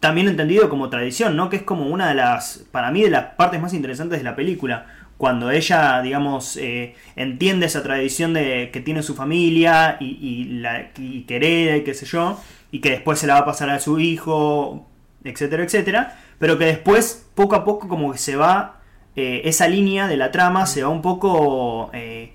también 0.00 0.26
entendido 0.26 0.68
como 0.68 0.90
tradición, 0.90 1.36
¿no? 1.36 1.48
Que 1.48 1.58
es 1.58 1.62
como 1.62 1.86
una 1.86 2.08
de 2.08 2.16
las, 2.16 2.66
para 2.72 2.90
mí, 2.90 3.02
de 3.02 3.10
las 3.10 3.34
partes 3.36 3.60
más 3.60 3.72
interesantes 3.72 4.18
de 4.18 4.24
la 4.24 4.34
película. 4.34 4.86
Cuando 5.16 5.52
ella, 5.52 6.02
digamos, 6.02 6.56
eh, 6.56 6.96
entiende 7.14 7.66
esa 7.66 7.84
tradición 7.84 8.34
de 8.34 8.70
que 8.72 8.80
tiene 8.80 9.04
su 9.04 9.14
familia 9.14 9.96
y, 10.00 10.18
y 10.20 10.44
la, 10.58 10.90
y 10.98 11.20
que 11.20 11.36
hereda 11.36 11.76
y 11.76 11.84
qué 11.84 11.94
sé 11.94 12.04
yo, 12.04 12.40
y 12.72 12.80
que 12.80 12.90
después 12.90 13.20
se 13.20 13.28
la 13.28 13.34
va 13.34 13.40
a 13.42 13.44
pasar 13.44 13.70
a 13.70 13.78
su 13.78 14.00
hijo, 14.00 14.88
etcétera, 15.22 15.62
etcétera, 15.62 16.18
pero 16.40 16.58
que 16.58 16.64
después, 16.64 17.28
poco 17.36 17.54
a 17.54 17.64
poco, 17.64 17.86
como 17.86 18.10
que 18.10 18.18
se 18.18 18.34
va, 18.34 18.80
eh, 19.14 19.42
esa 19.44 19.68
línea 19.68 20.08
de 20.08 20.16
la 20.16 20.32
trama 20.32 20.66
se 20.66 20.82
va 20.82 20.88
un 20.88 21.00
poco, 21.00 21.90
eh, 21.92 22.32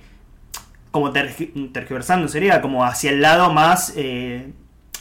como 0.92 1.12
tergi- 1.14 1.72
tergiversando, 1.72 2.28
sería 2.28 2.62
como 2.62 2.84
hacia 2.86 3.12
el 3.12 3.22
lado 3.22 3.52
más, 3.54 3.94
eh, 3.96 4.48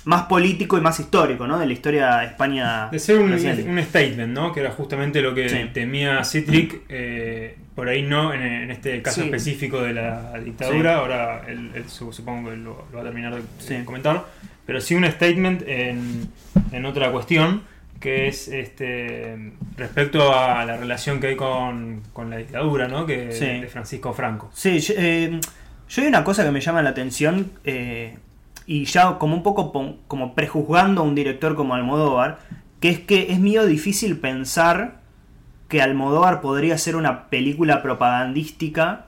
más 0.05 0.23
político 0.23 0.79
y 0.79 0.81
más 0.81 0.99
histórico, 1.01 1.47
¿no? 1.47 1.59
De 1.59 1.67
la 1.67 1.73
historia 1.73 2.17
de 2.17 2.27
España. 2.27 2.89
De 2.91 2.99
ser 2.99 3.19
un, 3.19 3.33
un 3.33 3.83
statement, 3.83 4.33
¿no? 4.33 4.53
Que 4.53 4.61
era 4.61 4.71
justamente 4.71 5.21
lo 5.21 5.35
que 5.35 5.49
Sí. 5.49 5.59
temía 5.75 6.25
Citric, 6.25 6.83
eh, 6.89 7.57
por 7.75 7.89
ahí 7.89 8.03
no, 8.03 8.33
en, 8.33 8.41
en 8.43 8.71
este 8.71 9.03
caso 9.03 9.21
Sí. 9.21 9.27
específico 9.27 9.83
de 9.83 9.93
la 9.95 10.39
dictadura, 10.45 10.95
Sí. 10.95 10.99
ahora 11.01 11.43
él, 11.49 11.71
él 11.75 11.85
su- 11.89 12.13
supongo 12.13 12.51
que 12.51 12.57
lo, 12.57 12.87
lo 12.91 12.97
va 12.97 13.01
a 13.01 13.05
terminar 13.05 13.35
de, 13.35 13.85
comentar, 13.85 14.25
pero 14.65 14.81
sí 14.81 14.95
un 14.95 15.05
statement 15.05 15.63
en, 15.67 16.29
en 16.73 16.85
otra 16.87 17.11
cuestión, 17.13 17.63
que 18.01 18.29
es 18.29 18.49
este 18.49 19.53
respecto 19.77 20.35
a 20.35 20.65
la 20.65 20.79
relación 20.79 21.21
que 21.21 21.27
hay 21.29 21.37
con, 21.37 22.01
con 22.15 22.31
la 22.31 22.39
dictadura, 22.39 22.89
¿no? 22.89 23.05
Que, 23.05 23.33
Sí. 23.33 23.45
de 23.61 23.67
Francisco 23.69 24.15
Franco. 24.15 24.51
Sí, 24.55 24.79
yo, 24.81 24.95
eh, 24.97 25.39
yo 25.91 26.03
hay 26.03 26.09
una 26.09 26.23
cosa 26.23 26.45
que 26.45 26.53
me 26.53 26.61
llama 26.61 26.83
la 26.83 26.91
atención 26.91 27.51
eh, 27.65 28.17
y 28.65 28.85
ya 28.85 29.19
como 29.19 29.35
un 29.35 29.43
poco 29.43 29.73
como 30.07 30.35
prejuzgando 30.37 31.01
a 31.01 31.05
un 31.05 31.17
director 31.17 31.57
como 31.57 31.75
Almodóvar, 31.75 32.39
que 32.79 32.91
es 32.91 33.01
que 33.01 33.33
es 33.33 33.41
mío 33.41 33.67
difícil 33.67 34.19
pensar 34.19 35.01
que 35.69 35.83
Almodóvar 35.83 36.41
podría 36.41 36.77
hacer 36.77 36.95
una 36.95 37.29
película 37.29 37.83
propagandística 37.83 39.07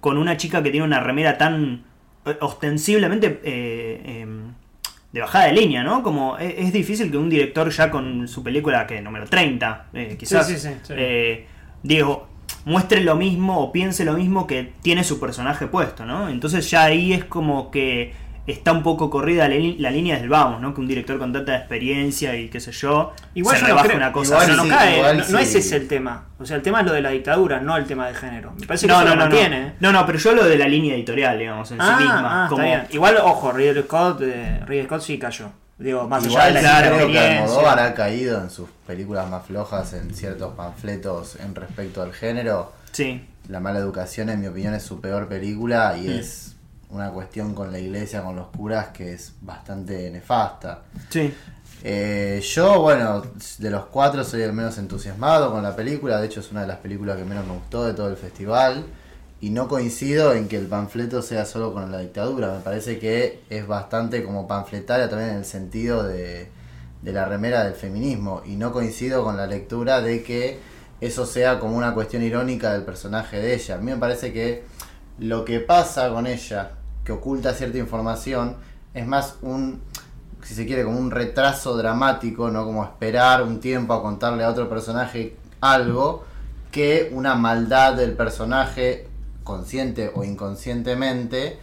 con 0.00 0.18
una 0.18 0.36
chica 0.36 0.62
que 0.62 0.70
tiene 0.70 0.84
una 0.84 1.00
remera 1.00 1.38
tan 1.38 1.84
eh, 2.26 2.36
ostensiblemente 2.40 3.40
eh, 3.42 4.20
em, 4.20 4.52
de 5.12 5.20
bajada 5.20 5.46
de 5.46 5.54
línea, 5.54 5.82
¿no? 5.82 6.02
Como 6.02 6.36
es, 6.36 6.54
es 6.58 6.72
difícil 6.74 7.10
que 7.10 7.16
un 7.16 7.30
director 7.30 7.70
ya 7.70 7.90
con 7.90 8.28
su 8.28 8.42
película 8.42 8.86
que 8.86 9.00
número 9.00 9.24
30, 9.26 9.86
eh, 9.94 10.16
quizás 10.18 10.46
Sí, 10.46 10.58
sí, 10.58 10.68
sí, 10.82 10.94
digo, 11.82 12.27
muestre 12.64 13.00
lo 13.02 13.14
mismo 13.16 13.60
o 13.60 13.72
piense 13.72 14.04
lo 14.04 14.14
mismo 14.14 14.46
que 14.46 14.72
tiene 14.82 15.04
su 15.04 15.18
personaje 15.20 15.66
puesto, 15.66 16.04
¿no? 16.04 16.28
Entonces 16.28 16.70
ya 16.70 16.84
ahí 16.84 17.12
es 17.12 17.24
como 17.24 17.70
que 17.70 18.12
está 18.46 18.72
un 18.72 18.82
poco 18.82 19.10
corrida 19.10 19.46
la, 19.46 19.90
línea 19.90 20.18
del 20.18 20.30
vamos, 20.30 20.60
¿no? 20.62 20.72
Que 20.72 20.80
un 20.80 20.88
director 20.88 21.18
con 21.18 21.32
tanta 21.34 21.54
experiencia 21.56 22.34
y 22.34 22.48
qué 22.48 22.60
sé 22.60 22.72
yo, 22.72 23.12
Igual 23.34 23.56
se 23.58 23.66
yo 23.68 23.74
no 23.74 23.82
creo- 23.82 23.96
una 23.96 24.10
cosa 24.10 24.34
igual 24.42 24.56
no 24.56 24.62
sí, 24.64 24.68
cae, 24.70 24.96
igual 24.96 25.18
no, 25.18 25.22
no 25.28 25.38
sí. 25.38 25.44
es 25.44 25.54
ese 25.54 25.76
el 25.76 25.88
tema. 25.88 26.24
O 26.38 26.46
sea, 26.46 26.56
el 26.56 26.62
tema 26.62 26.80
es 26.80 26.86
lo 26.86 26.92
de 26.94 27.02
la 27.02 27.10
dictadura, 27.10 27.60
no 27.60 27.76
el 27.76 27.84
tema 27.84 28.08
de 28.08 28.14
género. 28.14 28.52
Me 28.58 28.66
parece 28.66 28.86
que 28.86 28.92
No, 28.92 29.00
eso 29.00 29.04
no, 29.08 29.14
lo 29.14 29.16
no, 29.16 29.24
no. 29.26 29.30
mantiene. 29.30 29.72
No, 29.80 29.92
no, 29.92 30.06
pero 30.06 30.18
yo 30.18 30.32
lo 30.32 30.44
de 30.44 30.56
la 30.56 30.66
línea 30.66 30.94
editorial, 30.94 31.38
digamos, 31.38 31.70
en 31.72 31.80
ah, 31.80 31.96
sí 31.98 32.04
misma. 32.04 32.22
ah, 32.24 32.44
está 32.44 32.48
como, 32.48 32.62
bien. 32.62 32.82
Igual, 32.90 33.16
ojo, 33.22 33.52
Ridley 33.52 33.82
Scott, 33.82 34.22
eh, 34.22 34.60
Ridley 34.66 34.86
Scott 34.86 35.02
sí 35.02 35.18
cayó. 35.18 35.50
Digo, 35.78 36.08
más 36.08 36.24
Igual 36.24 36.40
allá 36.40 36.48
de 36.48 36.54
la 36.54 36.60
claro, 36.88 37.06
que. 37.06 37.18
Almodóvar 37.18 37.78
ha 37.78 37.94
caído 37.94 38.40
en 38.40 38.50
sus 38.50 38.68
películas 38.86 39.28
más 39.30 39.46
flojas 39.46 39.92
en 39.92 40.12
ciertos 40.14 40.54
panfletos 40.54 41.36
en 41.36 41.54
respecto 41.54 42.02
al 42.02 42.12
género. 42.12 42.72
Sí, 42.92 43.24
La 43.48 43.60
mala 43.60 43.78
educación, 43.78 44.28
en 44.28 44.40
mi 44.40 44.48
opinión, 44.48 44.74
es 44.74 44.82
su 44.82 45.00
peor 45.00 45.28
película 45.28 45.96
y 45.96 46.10
es 46.10 46.56
una 46.90 47.10
cuestión 47.10 47.54
con 47.54 47.70
la 47.70 47.78
iglesia, 47.78 48.22
con 48.22 48.34
los 48.34 48.48
curas, 48.48 48.88
que 48.88 49.12
es 49.12 49.34
bastante 49.40 50.10
nefasta. 50.10 50.82
sí. 51.10 51.32
Eh, 51.84 52.42
yo, 52.42 52.80
bueno, 52.80 53.22
de 53.58 53.70
los 53.70 53.84
cuatro 53.86 54.24
soy 54.24 54.42
el 54.42 54.52
menos 54.52 54.78
entusiasmado 54.78 55.52
con 55.52 55.62
la 55.62 55.76
película. 55.76 56.20
De 56.20 56.26
hecho, 56.26 56.40
es 56.40 56.50
una 56.50 56.62
de 56.62 56.66
las 56.66 56.78
películas 56.78 57.16
que 57.16 57.24
menos 57.24 57.46
me 57.46 57.52
gustó 57.52 57.84
de 57.84 57.94
todo 57.94 58.08
el 58.08 58.16
festival. 58.16 58.84
Y 59.40 59.50
no 59.50 59.68
coincido 59.68 60.32
en 60.34 60.48
que 60.48 60.56
el 60.56 60.66
panfleto 60.66 61.22
sea 61.22 61.44
solo 61.44 61.72
con 61.72 61.90
la 61.92 61.98
dictadura. 61.98 62.54
Me 62.54 62.60
parece 62.60 62.98
que 62.98 63.40
es 63.50 63.66
bastante 63.66 64.24
como 64.24 64.48
panfletaria 64.48 65.08
también 65.08 65.30
en 65.30 65.36
el 65.36 65.44
sentido 65.44 66.02
de, 66.02 66.48
de 67.02 67.12
la 67.12 67.24
remera 67.24 67.64
del 67.64 67.74
feminismo. 67.74 68.42
Y 68.44 68.56
no 68.56 68.72
coincido 68.72 69.22
con 69.22 69.36
la 69.36 69.46
lectura 69.46 70.00
de 70.00 70.22
que 70.22 70.58
eso 71.00 71.24
sea 71.24 71.60
como 71.60 71.76
una 71.76 71.94
cuestión 71.94 72.22
irónica 72.22 72.72
del 72.72 72.82
personaje 72.82 73.38
de 73.38 73.54
ella. 73.54 73.76
A 73.76 73.78
mí 73.78 73.92
me 73.92 73.96
parece 73.96 74.32
que 74.32 74.64
lo 75.20 75.44
que 75.44 75.60
pasa 75.60 76.10
con 76.10 76.26
ella, 76.26 76.72
que 77.04 77.12
oculta 77.12 77.54
cierta 77.54 77.78
información, 77.78 78.56
es 78.94 79.06
más 79.06 79.36
un 79.42 79.80
si 80.42 80.54
se 80.54 80.66
quiere, 80.66 80.84
como 80.84 80.98
un 80.98 81.10
retraso 81.10 81.76
dramático, 81.76 82.50
¿no? 82.50 82.64
Como 82.64 82.84
esperar 82.84 83.42
un 83.42 83.60
tiempo 83.60 83.92
a 83.92 84.02
contarle 84.02 84.44
a 84.44 84.50
otro 84.50 84.68
personaje 84.68 85.36
algo, 85.60 86.24
que 86.70 87.10
una 87.12 87.34
maldad 87.34 87.94
del 87.94 88.12
personaje, 88.12 89.07
consciente 89.48 90.12
o 90.14 90.24
inconscientemente, 90.24 91.58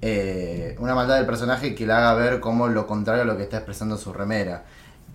eh, 0.00 0.76
una 0.78 0.94
maldad 0.94 1.16
del 1.16 1.26
personaje 1.26 1.74
que 1.74 1.84
le 1.84 1.92
haga 1.92 2.14
ver 2.14 2.38
como 2.38 2.68
lo 2.68 2.86
contrario 2.86 3.22
a 3.22 3.26
lo 3.26 3.36
que 3.36 3.42
está 3.42 3.56
expresando 3.56 3.96
su 3.98 4.12
remera. 4.12 4.62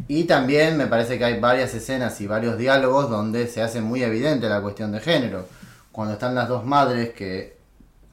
Y 0.10 0.26
también 0.26 0.76
me 0.76 0.88
parece 0.88 1.18
que 1.18 1.24
hay 1.24 1.40
varias 1.40 1.74
escenas 1.74 2.20
y 2.20 2.28
varios 2.28 2.58
diálogos 2.58 3.10
donde 3.10 3.48
se 3.48 3.62
hace 3.62 3.80
muy 3.80 4.04
evidente 4.04 4.50
la 4.50 4.62
cuestión 4.62 4.92
de 4.92 5.00
género. 5.00 5.46
Cuando 5.94 6.16
están 6.16 6.36
las 6.36 6.50
dos 6.50 6.66
madres 6.66 7.12
que 7.12 7.56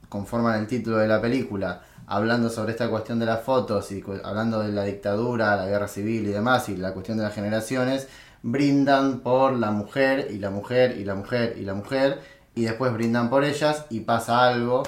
conforman 0.08 0.60
el 0.60 0.68
título 0.68 0.98
de 0.98 1.08
la 1.08 1.20
película, 1.20 1.82
hablando 2.06 2.50
sobre 2.50 2.72
esta 2.72 2.88
cuestión 2.88 3.18
de 3.18 3.26
las 3.26 3.42
fotos 3.42 3.90
y 3.90 4.04
hablando 4.22 4.60
de 4.60 4.68
la 4.68 4.84
dictadura, 4.84 5.56
la 5.56 5.66
guerra 5.66 5.88
civil 5.88 6.28
y 6.28 6.32
demás, 6.32 6.68
y 6.68 6.76
la 6.76 6.92
cuestión 6.92 7.18
de 7.18 7.24
las 7.24 7.34
generaciones, 7.34 8.06
brindan 8.42 9.20
por 9.20 9.54
la 9.54 9.72
mujer 9.72 10.28
y 10.30 10.38
la 10.38 10.50
mujer 10.50 10.96
y 10.98 11.04
la 11.04 11.16
mujer 11.16 11.56
y 11.58 11.62
la 11.62 11.74
mujer, 11.74 12.37
y 12.58 12.64
después 12.64 12.92
brindan 12.92 13.30
por 13.30 13.44
ellas 13.44 13.84
y 13.88 14.00
pasa 14.00 14.48
algo 14.48 14.82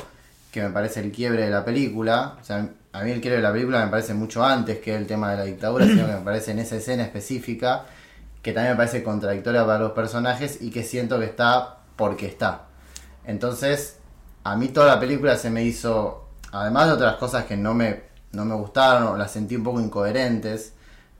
que 0.50 0.60
me 0.60 0.70
parece 0.70 0.98
el 0.98 1.12
quiebre 1.12 1.44
de 1.44 1.50
la 1.50 1.64
película. 1.64 2.36
O 2.40 2.44
sea, 2.44 2.68
a 2.92 3.02
mí 3.04 3.12
el 3.12 3.20
quiebre 3.20 3.36
de 3.36 3.44
la 3.44 3.52
película 3.52 3.84
me 3.84 3.90
parece 3.92 4.12
mucho 4.12 4.44
antes 4.44 4.80
que 4.80 4.96
el 4.96 5.06
tema 5.06 5.30
de 5.30 5.36
la 5.36 5.44
dictadura, 5.44 5.86
sino 5.86 6.04
que 6.04 6.12
me 6.14 6.20
parece 6.20 6.50
en 6.50 6.58
esa 6.58 6.74
escena 6.74 7.04
específica, 7.04 7.84
que 8.42 8.52
también 8.52 8.72
me 8.72 8.76
parece 8.76 9.04
contradictoria 9.04 9.64
para 9.64 9.78
los 9.78 9.92
personajes 9.92 10.60
y 10.60 10.72
que 10.72 10.82
siento 10.82 11.20
que 11.20 11.26
está 11.26 11.76
porque 11.94 12.26
está. 12.26 12.62
Entonces, 13.24 13.98
a 14.42 14.56
mí 14.56 14.66
toda 14.66 14.88
la 14.88 14.98
película 14.98 15.36
se 15.36 15.48
me 15.50 15.62
hizo, 15.62 16.26
además 16.50 16.88
de 16.88 16.94
otras 16.94 17.14
cosas 17.18 17.44
que 17.44 17.56
no 17.56 17.72
me, 17.72 18.02
no 18.32 18.44
me 18.44 18.56
gustaron 18.56 19.06
o 19.06 19.16
las 19.16 19.30
sentí 19.30 19.54
un 19.54 19.62
poco 19.62 19.80
incoherentes, 19.80 20.72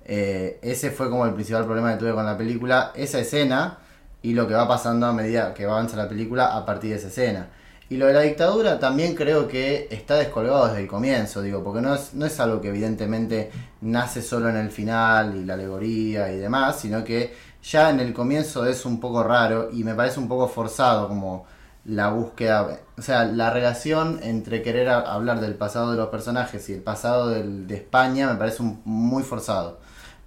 eh, 0.04 0.59
ese 0.62 0.90
fue 0.90 1.09
como 1.11 1.26
el 1.26 1.35
principal 1.35 1.64
problema 1.64 1.92
que 1.92 2.00
tuve 2.00 2.12
con 2.12 2.26
la 2.26 2.37
película, 2.37 2.90
esa 2.97 3.21
escena 3.21 3.78
y 4.23 4.35
lo 4.35 4.47
que 4.47 4.55
va 4.55 4.69
pasando 4.69 5.07
a 5.07 5.12
medida 5.12 5.55
que 5.55 5.65
avanza 5.65 5.97
la 5.97 6.09
película 6.09 6.57
a 6.57 6.65
partir 6.65 6.91
de 6.91 6.97
esa 6.97 7.09
escena. 7.09 7.49
Y 7.89 7.97
lo 7.97 8.07
de 8.07 8.12
la 8.12 8.21
dictadura 8.21 8.79
también 8.79 9.15
creo 9.17 9.49
que 9.49 9.89
está 9.91 10.15
descolgado 10.17 10.69
desde 10.69 10.81
el 10.83 10.87
comienzo, 10.87 11.43
digo, 11.43 11.65
porque 11.65 11.81
no 11.81 11.95
es, 11.95 12.15
no 12.15 12.25
es 12.27 12.39
algo 12.39 12.61
que 12.61 12.69
evidentemente 12.69 13.50
nace 13.81 14.23
solo 14.23 14.49
en 14.49 14.57
el 14.57 14.71
final 14.71 15.35
y 15.37 15.45
la 15.45 15.55
alegoría 15.55 16.33
y 16.33 16.39
demás, 16.39 16.79
sino 16.81 17.03
que 17.03 17.35
ya 17.62 17.91
en 17.91 17.99
el 18.00 18.12
comienzo 18.12 18.65
es 18.67 18.85
un 18.87 19.00
poco 19.00 19.23
raro 19.25 19.71
y 19.73 19.83
me 19.85 19.95
parece 19.95 20.21
un 20.21 20.29
poco 20.29 20.47
forzado 20.49 21.09
como 21.09 21.47
la 21.85 22.11
búsqueda, 22.11 22.79
o 22.99 23.03
sea, 23.03 23.25
la 23.25 23.50
relación 23.50 24.21
entre 24.23 24.62
querer 24.62 24.89
hablar 24.91 25.41
del 25.41 25.55
pasado 25.55 25.91
de 25.91 25.97
los 25.97 26.09
personajes 26.09 26.69
y 26.69 26.75
el 26.75 26.83
pasado 26.83 27.29
de 27.31 27.75
España 27.75 28.29
me 28.29 28.39
parece 28.39 28.62
un- 28.62 28.83
muy 28.85 29.23
forzado. 29.23 29.79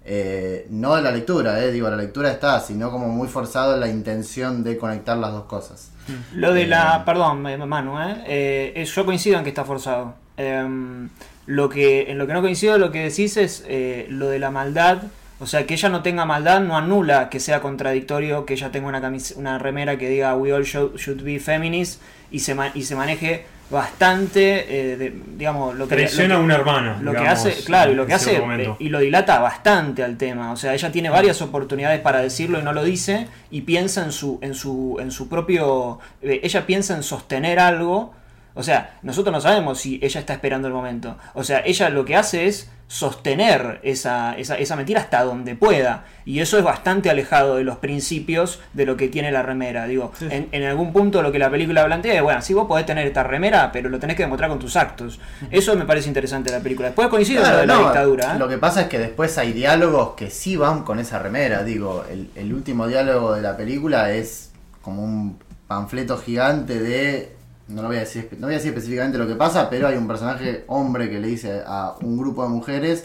Eh, 0.06 0.66
no 0.70 0.94
de 0.96 1.02
la 1.02 1.10
lectura, 1.10 1.62
eh, 1.64 1.72
digo, 1.72 1.88
la 1.88 1.96
lectura 1.96 2.30
está, 2.30 2.60
sino 2.60 2.90
como 2.90 3.08
muy 3.08 3.26
forzado 3.28 3.76
la 3.78 3.88
intención 3.88 4.62
de 4.62 4.76
conectar 4.76 5.16
las 5.16 5.32
dos 5.32 5.44
cosas. 5.44 5.90
Lo 6.34 6.52
de 6.52 6.62
Eh, 6.62 6.66
la. 6.66 7.04
Perdón, 7.06 7.46
eh, 7.46 7.56
Manu, 7.56 7.98
¿eh? 8.00 8.22
Eh, 8.26 8.72
es- 8.76 8.94
yo 8.94 9.06
coincido 9.06 9.38
en 9.38 9.44
que 9.44 9.48
está 9.50 9.64
forzado. 9.64 10.14
Em, 10.36 11.08
lo 11.46 11.68
que, 11.68 12.10
en 12.10 12.18
lo 12.18 12.26
que 12.26 12.32
no 12.34 12.42
coincido, 12.42 12.76
lo 12.78 12.90
que 12.92 13.04
decís 13.08 13.36
es 13.38 13.64
lo 14.10 14.28
de 14.28 14.38
la 14.38 14.50
maldad. 14.50 15.04
O 15.40 15.46
sea, 15.46 15.66
que 15.66 15.74
ella 15.74 15.88
no 15.88 16.02
tenga 16.02 16.24
maldad 16.24 16.60
no 16.60 16.76
anula 16.76 17.28
que 17.28 17.40
sea 17.40 17.60
contradictorio 17.60 18.46
que 18.46 18.54
ella 18.54 18.70
tenga 18.70 18.88
una, 18.88 19.12
una 19.36 19.58
remera 19.58 19.98
que 19.98 20.08
diga 20.08 20.36
We 20.36 20.52
all 20.52 20.62
should, 20.64 20.96
should 20.96 21.22
be 21.22 21.40
feminist 21.40 22.00
y 22.30 22.38
se, 22.40 22.54
ma- 22.54 22.70
y 22.72 22.82
se 22.82 22.94
maneje 22.94 23.44
bastante, 23.70 24.92
eh, 24.92 24.96
de- 24.96 25.14
digamos, 25.36 25.74
lo 25.74 25.88
que... 25.88 25.96
Traiciona 25.96 26.36
a 26.36 26.38
una 26.38 26.54
hermana. 26.54 26.98
lo 27.00 27.12
que 27.12 27.18
hace, 27.26 27.52
claro, 27.64 27.92
y 27.92 27.94
lo 27.94 28.06
que 28.06 28.14
hace, 28.14 28.38
momento. 28.38 28.72
eh, 28.72 28.76
y 28.84 28.88
lo 28.88 29.00
dilata 29.00 29.38
bastante 29.40 30.02
al 30.02 30.16
tema. 30.16 30.52
O 30.52 30.56
sea, 30.56 30.74
ella 30.74 30.92
tiene 30.92 31.10
varias 31.10 31.40
oportunidades 31.42 32.00
para 32.00 32.20
decirlo 32.20 32.58
y 32.58 32.62
no 32.62 32.72
lo 32.72 32.84
dice, 32.84 33.26
y 33.50 33.62
piensa 33.62 34.04
en 34.04 34.12
su, 34.12 34.38
en 34.42 34.54
su, 34.54 34.96
en 35.00 35.10
su 35.10 35.28
propio. 35.28 35.98
eh, 36.22 36.40
ella 36.42 36.66
piensa 36.66 36.94
en 36.94 37.02
sostener 37.02 37.58
algo. 37.58 38.12
O 38.54 38.62
sea, 38.62 38.98
nosotros 39.02 39.32
no 39.32 39.40
sabemos 39.40 39.80
si 39.80 39.98
ella 40.02 40.20
está 40.20 40.32
esperando 40.32 40.68
el 40.68 40.74
momento. 40.74 41.16
O 41.34 41.42
sea, 41.42 41.62
ella 41.64 41.88
lo 41.90 42.04
que 42.04 42.16
hace 42.16 42.46
es 42.46 42.70
sostener 42.86 43.80
esa, 43.82 44.36
esa, 44.36 44.56
esa 44.56 44.76
mentira 44.76 45.00
hasta 45.00 45.24
donde 45.24 45.56
pueda. 45.56 46.04
Y 46.24 46.40
eso 46.40 46.58
es 46.58 46.64
bastante 46.64 47.10
alejado 47.10 47.56
de 47.56 47.64
los 47.64 47.78
principios 47.78 48.60
de 48.72 48.86
lo 48.86 48.96
que 48.96 49.08
tiene 49.08 49.32
la 49.32 49.42
remera. 49.42 49.86
Digo, 49.86 50.12
en, 50.20 50.48
en 50.52 50.62
algún 50.64 50.92
punto 50.92 51.20
lo 51.20 51.32
que 51.32 51.38
la 51.38 51.50
película 51.50 51.84
plantea 51.84 52.14
es, 52.14 52.22
bueno, 52.22 52.40
sí 52.42 52.54
vos 52.54 52.68
podés 52.68 52.86
tener 52.86 53.06
esta 53.06 53.24
remera, 53.24 53.72
pero 53.72 53.88
lo 53.88 53.98
tenés 53.98 54.16
que 54.16 54.22
demostrar 54.22 54.50
con 54.50 54.58
tus 54.60 54.76
actos. 54.76 55.18
Eso 55.50 55.74
me 55.74 55.84
parece 55.84 56.08
interesante 56.08 56.52
de 56.52 56.58
la 56.58 56.62
película. 56.62 56.88
Después 56.88 57.08
coincido 57.08 57.42
con 57.42 57.50
lo 57.50 57.58
de 57.58 57.66
la 57.66 57.78
dictadura. 57.78 58.34
¿eh? 58.34 58.38
Lo 58.38 58.48
que 58.48 58.58
pasa 58.58 58.82
es 58.82 58.88
que 58.88 58.98
después 58.98 59.36
hay 59.38 59.52
diálogos 59.52 60.14
que 60.14 60.30
sí 60.30 60.56
van 60.56 60.84
con 60.84 61.00
esa 61.00 61.18
remera. 61.18 61.64
Digo, 61.64 62.04
el, 62.10 62.30
el 62.36 62.54
último 62.54 62.86
diálogo 62.86 63.34
de 63.34 63.42
la 63.42 63.56
película 63.56 64.12
es 64.12 64.52
como 64.82 65.02
un 65.02 65.38
panfleto 65.66 66.18
gigante 66.18 66.78
de. 66.78 67.34
No, 67.68 67.82
lo 67.82 67.88
voy 67.88 67.96
a 67.96 68.00
decir, 68.00 68.28
no 68.38 68.46
voy 68.46 68.54
a 68.54 68.58
decir 68.58 68.70
específicamente 68.70 69.16
lo 69.16 69.26
que 69.26 69.36
pasa, 69.36 69.70
pero 69.70 69.88
hay 69.88 69.96
un 69.96 70.06
personaje 70.06 70.64
hombre 70.68 71.08
que 71.10 71.18
le 71.18 71.28
dice 71.28 71.62
a 71.66 71.94
un 72.00 72.18
grupo 72.18 72.42
de 72.42 72.50
mujeres: 72.50 73.04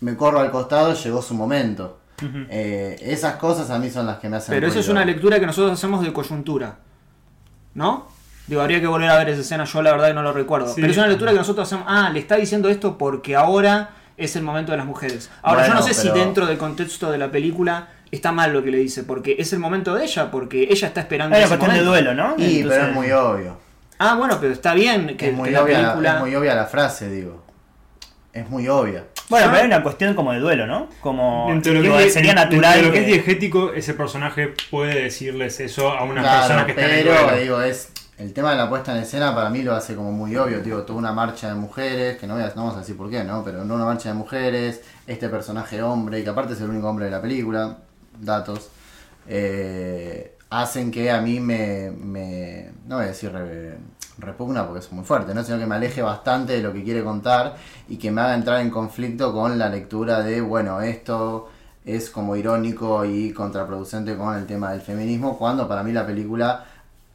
Me 0.00 0.16
corro 0.16 0.40
al 0.40 0.50
costado, 0.50 0.94
llegó 0.94 1.22
su 1.22 1.34
momento. 1.34 2.00
Eh, 2.48 2.96
esas 3.00 3.36
cosas 3.36 3.70
a 3.70 3.78
mí 3.78 3.90
son 3.90 4.06
las 4.06 4.18
que 4.18 4.28
me 4.28 4.36
hacen. 4.36 4.54
Pero 4.54 4.66
eso 4.68 4.80
es 4.80 4.86
ruido. 4.86 5.00
una 5.02 5.04
lectura 5.04 5.38
que 5.40 5.46
nosotros 5.46 5.72
hacemos 5.72 6.02
de 6.04 6.12
coyuntura. 6.12 6.76
¿No? 7.74 8.08
Digo, 8.46 8.62
habría 8.62 8.80
que 8.80 8.86
volver 8.86 9.10
a 9.10 9.18
ver 9.18 9.30
esa 9.30 9.40
escena, 9.40 9.64
yo 9.64 9.82
la 9.82 9.92
verdad 9.92 10.08
que 10.08 10.14
no 10.14 10.22
lo 10.22 10.32
recuerdo. 10.32 10.68
Sí. 10.68 10.80
Pero 10.80 10.92
es 10.92 10.96
una 10.98 11.08
lectura 11.08 11.32
que 11.32 11.38
nosotros 11.38 11.66
hacemos, 11.66 11.84
ah, 11.88 12.10
le 12.10 12.20
está 12.20 12.36
diciendo 12.36 12.68
esto 12.68 12.96
porque 12.96 13.34
ahora 13.34 13.90
es 14.16 14.36
el 14.36 14.42
momento 14.42 14.72
de 14.72 14.78
las 14.78 14.86
mujeres. 14.86 15.30
Ahora, 15.42 15.66
yo 15.66 15.74
no 15.74 15.82
sé 15.82 15.94
si 15.94 16.08
dentro 16.10 16.46
del 16.46 16.56
contexto 16.56 17.10
de 17.10 17.18
la 17.18 17.30
película 17.30 17.88
está 18.10 18.32
mal 18.32 18.52
lo 18.52 18.62
que 18.62 18.70
le 18.70 18.78
dice, 18.78 19.02
porque 19.02 19.36
es 19.38 19.52
el 19.52 19.58
momento 19.58 19.94
de 19.94 20.04
ella, 20.04 20.30
porque 20.30 20.68
ella 20.70 20.88
está 20.88 21.00
esperando 21.00 21.36
Hay 21.36 21.42
una 21.42 21.48
cuestión 21.48 21.76
de 21.76 21.84
duelo, 21.84 22.14
¿no? 22.14 22.34
Y, 22.38 22.60
Entonces- 22.60 22.66
pero 22.68 22.86
es 22.86 22.94
muy 22.94 23.10
obvio. 23.10 23.65
Ah, 23.98 24.14
bueno, 24.16 24.38
pero 24.40 24.52
está 24.52 24.74
bien 24.74 25.16
que, 25.16 25.28
es, 25.30 25.34
muy 25.34 25.48
que 25.48 25.54
la 25.54 25.62
obvia 25.62 25.78
la, 25.80 25.88
película... 25.88 26.14
es 26.14 26.20
muy 26.20 26.34
obvia 26.34 26.54
la 26.54 26.66
frase, 26.66 27.08
digo. 27.10 27.42
Es 28.32 28.48
muy 28.50 28.68
obvia. 28.68 29.04
Bueno, 29.28 29.46
pero 29.48 29.60
hay 29.62 29.66
una 29.66 29.82
cuestión 29.82 30.14
como 30.14 30.32
de 30.32 30.38
duelo, 30.40 30.66
¿no? 30.66 30.88
Como 31.00 31.46
Dentro 31.48 31.72
de 31.72 31.80
lo 31.80 31.96
que 31.96 32.06
es, 32.06 32.12
sería 32.12 32.34
natural. 32.34 32.84
lo 32.84 32.92
que 32.92 33.00
es 33.00 33.06
diegético, 33.06 33.72
ese 33.72 33.94
personaje 33.94 34.52
puede 34.70 35.02
decirles 35.04 35.58
eso 35.60 35.90
a 35.90 36.04
una 36.04 36.20
Claro, 36.20 36.40
persona 36.46 36.64
que 36.66 36.70
está 36.72 36.84
en 36.84 36.90
el 36.98 37.04
pero 37.06 37.22
duelo. 37.22 37.36
digo, 37.38 37.62
es 37.62 37.90
el 38.18 38.32
tema 38.32 38.50
de 38.52 38.56
la 38.58 38.68
puesta 38.68 38.92
en 38.96 39.02
escena 39.02 39.34
para 39.34 39.50
mí 39.50 39.62
lo 39.62 39.74
hace 39.74 39.94
como 39.94 40.12
muy 40.12 40.36
obvio, 40.36 40.60
digo, 40.60 40.82
tuvo 40.82 40.98
una 40.98 41.12
marcha 41.12 41.48
de 41.48 41.54
mujeres, 41.54 42.18
que 42.18 42.26
no, 42.26 42.34
voy 42.34 42.42
a- 42.44 42.48
no 42.48 42.54
vamos 42.56 42.76
a 42.76 42.80
decir 42.80 42.96
por 42.96 43.10
qué, 43.10 43.24
¿no? 43.24 43.42
Pero 43.42 43.64
no 43.64 43.74
una 43.74 43.84
marcha 43.86 44.10
de 44.10 44.14
mujeres, 44.14 44.80
este 45.06 45.28
personaje 45.28 45.82
hombre, 45.82 46.22
que 46.22 46.30
aparte 46.30 46.52
es 46.52 46.60
el 46.60 46.70
único 46.70 46.88
hombre 46.88 47.06
de 47.06 47.10
la 47.10 47.20
película, 47.22 47.78
datos, 48.20 48.70
eh, 49.28 50.35
hacen 50.50 50.90
que 50.90 51.10
a 51.10 51.20
mí 51.20 51.40
me, 51.40 51.90
me 51.90 52.70
no 52.86 52.96
voy 52.96 53.04
a 53.04 53.08
decir 53.08 53.32
re- 53.32 53.76
repugna 54.18 54.64
porque 54.64 54.80
es 54.80 54.92
muy 54.92 55.04
fuerte, 55.04 55.34
¿no? 55.34 55.42
Sino 55.42 55.58
que 55.58 55.66
me 55.66 55.74
aleje 55.74 56.02
bastante 56.02 56.54
de 56.54 56.62
lo 56.62 56.72
que 56.72 56.82
quiere 56.84 57.02
contar 57.04 57.56
y 57.88 57.96
que 57.98 58.10
me 58.10 58.20
haga 58.20 58.34
entrar 58.34 58.60
en 58.60 58.70
conflicto 58.70 59.32
con 59.32 59.58
la 59.58 59.68
lectura 59.68 60.22
de, 60.22 60.40
bueno, 60.40 60.80
esto 60.80 61.50
es 61.84 62.10
como 62.10 62.34
irónico 62.36 63.04
y 63.04 63.32
contraproducente 63.32 64.16
con 64.16 64.34
el 64.36 64.46
tema 64.46 64.72
del 64.72 64.80
feminismo, 64.80 65.38
cuando 65.38 65.68
para 65.68 65.82
mí 65.82 65.92
la 65.92 66.06
película 66.06 66.64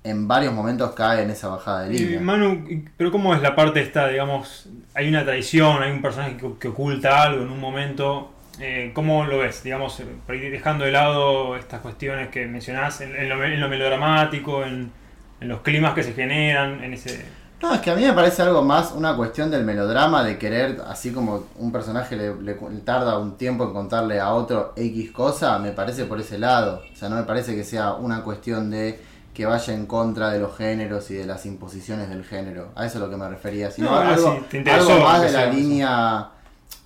en 0.04 0.28
varios 0.28 0.54
momentos 0.54 0.92
cae 0.92 1.24
en 1.24 1.30
esa 1.30 1.48
bajada 1.50 1.82
de 1.84 1.94
Y, 1.94 2.00
línea. 2.00 2.20
Manu, 2.22 2.54
y- 2.70 2.86
pero 2.98 3.12
¿cómo 3.12 3.34
es 3.36 3.42
la 3.42 3.56
parte 3.56 3.82
esta, 3.82 4.08
digamos, 4.08 4.68
hay 4.94 5.10
una 5.10 5.24
traición, 5.24 5.82
hay 5.84 5.92
un 5.92 6.02
personaje 6.02 6.38
que, 6.38 6.54
que 6.60 6.68
oculta 6.70 7.24
algo 7.24 7.44
en 7.44 7.50
un 7.52 7.60
momento? 7.60 8.32
Eh, 8.60 8.92
¿Cómo 8.94 9.26
lo 9.26 9.40
ves? 9.40 9.64
Digamos, 9.64 10.00
eh, 10.02 10.06
dejando 10.28 10.86
de 10.86 10.92
lado 10.92 11.56
estas 11.56 11.80
cuestiones 11.82 12.30
que 12.30 12.46
mencionás 12.46 13.02
en, 13.02 13.16
en 13.16 13.30
lo, 13.30 13.44
en 13.44 13.60
lo 13.60 13.70
melodramático, 13.70 14.64
en, 14.64 14.92
en 15.40 15.48
los 15.48 15.62
climas 15.62 15.94
que 15.94 16.04
se 16.04 16.14
generan, 16.14 16.84
en 16.84 16.94
ese... 16.94 17.26
No, 17.62 17.74
es 17.76 17.80
que 17.82 17.92
a 17.92 17.96
mí 17.96 18.04
me 18.04 18.14
parece 18.14 18.42
algo 18.42 18.64
más 18.64 18.92
una 18.92 19.16
cuestión 19.16 19.52
del 19.52 19.64
melodrama, 19.64 20.24
de 20.24 20.40
querer, 20.40 20.82
así 20.88 21.12
como 21.12 21.46
un 21.60 21.72
personaje 21.72 22.16
le, 22.16 22.36
le 22.42 22.56
cu- 22.56 22.72
tarda 22.84 23.20
un 23.20 23.38
tiempo 23.38 23.66
en 23.66 23.72
contarle 23.74 24.20
a 24.20 24.34
otro 24.34 24.74
X 24.76 25.12
cosa, 25.12 25.60
me 25.60 25.72
parece 25.72 26.06
por 26.06 26.20
ese 26.20 26.40
lado. 26.40 26.82
O 26.92 26.96
sea, 26.96 27.08
no 27.08 27.16
me 27.18 27.24
parece 27.24 27.56
que 27.56 27.64
sea 27.64 27.94
una 27.94 28.24
cuestión 28.24 28.72
de 28.72 29.00
que 29.32 29.46
vaya 29.46 29.74
en 29.76 29.86
contra 29.86 30.32
de 30.32 30.40
los 30.40 30.58
géneros 30.58 31.10
y 31.12 31.14
de 31.14 31.26
las 31.26 31.46
imposiciones 31.46 32.10
del 32.10 32.24
género. 32.26 32.72
A 32.76 32.86
eso 32.88 32.98
es 32.98 33.04
lo 33.04 33.10
que 33.12 33.18
me 33.18 33.30
refería. 33.30 33.70
Sino 33.70 33.92
No, 33.92 33.98
algo, 33.98 34.34
sí, 34.40 34.46
te 34.50 34.58
interesó 34.58 34.94
algo 34.94 35.06
más 35.06 35.22
de 35.22 35.32
la 35.32 35.42
sea 35.44 35.54
línea 35.54 36.30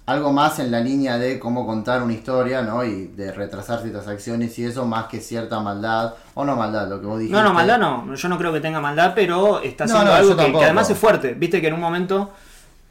algo 0.07 0.31
más 0.31 0.59
en 0.59 0.69
la 0.71 0.79
línea 0.81 1.17
de 1.17 1.39
cómo 1.39 1.65
contar 1.65 2.03
una 2.03 2.13
historia, 2.13 2.61
¿no? 2.61 2.83
Y 2.85 3.07
de 3.07 3.31
retrasar 3.31 3.81
ciertas 3.81 4.07
acciones 4.07 4.57
y 4.59 4.65
eso, 4.65 4.85
más 4.85 5.05
que 5.07 5.19
cierta 5.19 5.59
maldad, 5.59 6.13
o 6.35 6.45
no 6.45 6.55
maldad, 6.55 6.87
lo 6.87 7.01
que 7.01 7.07
vos 7.07 7.19
dijiste. 7.19 7.35
No, 7.37 7.43
no, 7.47 7.53
maldad 7.53 7.79
no. 7.79 8.13
Yo 8.13 8.29
no 8.29 8.37
creo 8.37 8.53
que 8.53 8.59
tenga 8.61 8.79
maldad, 8.79 9.13
pero 9.15 9.61
está 9.61 9.85
haciendo 9.85 10.05
no, 10.05 10.13
algo 10.13 10.29
yo 10.31 10.37
que, 10.37 10.51
que 10.51 10.63
además 10.63 10.89
es 10.91 10.97
fuerte. 10.97 11.33
Viste 11.33 11.59
que 11.59 11.67
en 11.67 11.73
un 11.73 11.79
momento 11.79 12.31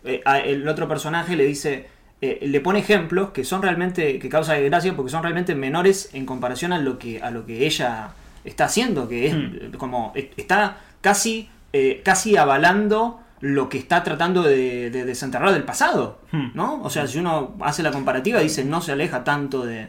eh, 0.05 0.23
a- 0.25 0.41
el 0.41 0.67
otro 0.69 0.89
personaje 0.89 1.37
le 1.37 1.45
dice, 1.45 1.87
eh, 2.21 2.41
le 2.43 2.61
pone 2.61 2.81
ejemplos 2.81 3.31
que 3.31 3.45
son 3.45 3.63
realmente, 3.63 4.19
que 4.19 4.29
causa 4.29 4.57
gracia 4.57 4.95
porque 4.97 5.11
son 5.13 5.23
realmente 5.23 5.55
menores 5.55 6.11
en 6.15 6.27
comparación 6.27 6.73
a 6.73 6.79
lo 6.79 6.99
que, 6.99 7.23
a 7.23 7.31
lo 7.31 7.47
que 7.47 7.65
ella 7.65 8.09
está 8.45 8.65
haciendo, 8.65 9.09
que 9.09 9.27
es 9.29 9.35
Hmm. 9.35 9.77
como, 9.79 10.13
eh, 10.17 10.33
está 10.37 10.79
casi, 11.01 11.49
eh, 11.73 12.03
casi 12.05 12.37
avalando 12.37 13.21
lo 13.47 13.69
que 13.69 13.77
está 13.77 14.03
tratando 14.03 14.43
de, 14.43 14.89
de 14.91 15.05
desenterrar 15.05 15.53
del 15.53 15.65
pasado, 15.65 16.19
Hmm. 16.33 16.53
¿no? 16.55 16.81
O 16.83 16.89
sea, 16.89 17.07
si 17.07 17.19
uno 17.19 17.57
hace 17.61 17.83
la 17.83 17.91
comparativa, 17.91 18.41
dice, 18.41 18.65
no 18.65 18.81
se 18.81 18.93
aleja 18.93 19.23
tanto 19.23 19.67
de... 19.67 19.89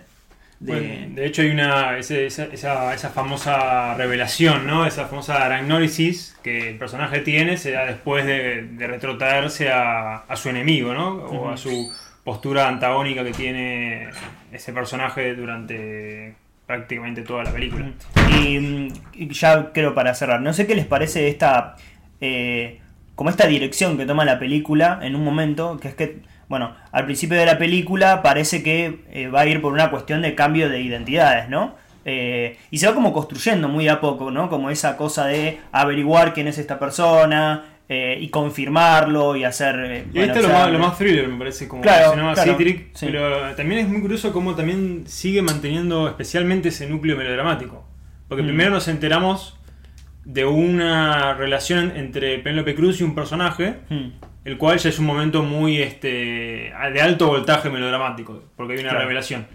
de- 0.60 0.74
Bueno, 0.74 1.16
de 1.16 1.26
hecho 1.26 1.42
hay 1.42 1.52
una 1.52 1.98
ese- 1.98 2.26
esa, 2.26 2.44
esa, 2.46 2.94
esa 2.94 3.10
famosa 3.12 3.94
revelación, 3.96 4.68
¿no? 4.68 4.86
Esa 4.86 5.06
famosa 5.08 5.46
aragnórisis 5.46 6.36
que 6.44 6.70
el 6.72 6.78
personaje 6.78 7.20
tiene 7.20 7.56
se 7.58 7.72
da 7.72 7.86
después 7.86 8.26
de, 8.26 8.64
de 8.64 8.88
retrotraerse 8.88 9.72
a, 9.72 10.18
a 10.18 10.36
su 10.36 10.50
enemigo, 10.50 10.94
¿no? 10.94 11.14
O 11.26 11.50
a 11.50 11.56
su 11.56 11.94
postura 12.26 12.68
antagónica 12.68 13.24
que 13.24 13.32
tiene 13.32 14.10
ese 14.52 14.74
personaje 14.74 15.34
durante 15.36 16.36
prácticamente 16.66 17.22
toda 17.22 17.44
la 17.46 17.52
película. 17.52 17.86
Y, 18.42 18.60
mm, 18.60 18.88
y 19.14 19.30
ya 19.34 19.72
creo 19.72 19.94
para 19.96 20.14
cerrar, 20.14 20.42
no 20.42 20.52
sé 20.52 20.68
qué 20.68 20.76
les 20.76 20.86
parece 20.88 21.28
esta 21.30 21.76
eh, 22.20 22.82
como 23.16 23.30
esta 23.30 23.48
dirección 23.48 23.98
que 23.98 24.06
toma 24.06 24.26
la 24.26 24.40
película 24.40 25.00
en 25.02 25.16
un 25.16 25.24
momento, 25.24 25.80
que 25.82 25.88
es 25.90 25.96
que, 25.96 26.20
bueno, 26.50 26.76
al 26.92 27.06
principio 27.06 27.38
de 27.38 27.46
la 27.46 27.58
película 27.58 28.22
parece 28.22 28.62
que 28.62 29.00
eh, 29.12 29.28
va 29.28 29.42
a 29.42 29.46
ir 29.48 29.62
por 29.62 29.74
una 29.74 29.90
cuestión 29.90 30.22
de 30.22 30.36
cambio 30.36 30.70
de 30.70 30.82
identidades, 30.82 31.50
¿no? 31.50 31.76
Eh, 32.08 32.58
y 32.70 32.78
se 32.78 32.88
va 32.88 32.94
como 32.94 33.12
construyendo 33.14 33.68
muy 33.68 33.88
a 33.88 34.00
poco, 34.00 34.30
¿no? 34.32 34.48
Como 34.50 34.70
esa 34.70 34.96
cosa 34.98 35.26
de 35.26 35.60
averiguar 35.72 36.34
quién 36.36 36.48
es 36.48 36.58
esta 36.60 36.78
persona 36.78 37.64
eh, 37.90 38.18
y 38.22 38.30
confirmarlo 38.30 39.36
y 39.36 39.44
hacer... 39.44 39.76
eh, 39.80 40.06
Y 40.14 40.20
ahí 40.20 40.28
bueno, 40.28 40.34
está 40.34 40.40
o 40.40 40.52
lo, 40.52 40.54
más, 40.60 40.72
lo 40.72 40.80
más 40.80 40.98
thriller, 40.98 41.28
me 41.28 41.38
parece, 41.38 41.68
como 41.68 41.82
Claro, 41.82 42.02
mencionaba 42.10 42.34
claro, 42.36 42.52
Citric, 42.52 42.90
sí. 42.94 43.06
pero 43.08 43.56
también 43.56 43.82
es 43.82 43.88
muy 43.88 44.02
curioso 44.02 44.32
cómo 44.34 44.54
también 44.56 45.04
sigue 45.08 45.42
manteniendo 45.42 46.08
especialmente 46.08 46.70
ese 46.70 46.88
núcleo 46.88 47.18
melodramático. 47.18 47.86
Porque 48.28 48.44
Mm. 48.44 48.48
primero 48.48 48.72
nos 48.72 48.88
enteramos 48.88 49.58
de 50.26 50.44
una 50.46 51.34
relación 51.36 51.94
entre 51.96 52.40
Penélope 52.40 52.76
Cruz 52.76 53.00
y 53.00 53.04
un 53.04 53.16
personaje, 53.16 53.76
hmm, 53.90 54.08
el 54.44 54.58
cual 54.58 54.78
ya 54.80 54.90
es 54.90 55.00
un 55.00 55.06
momento 55.06 55.44
muy 55.44 55.82
este 55.82 56.72
de 56.94 57.02
alto 57.02 57.28
voltaje 57.28 57.70
melodramático, 57.70 58.44
porque 58.56 58.74
hay 58.74 58.80
una 58.80 58.90
Claro. 58.90 59.06
revelación. 59.06 59.48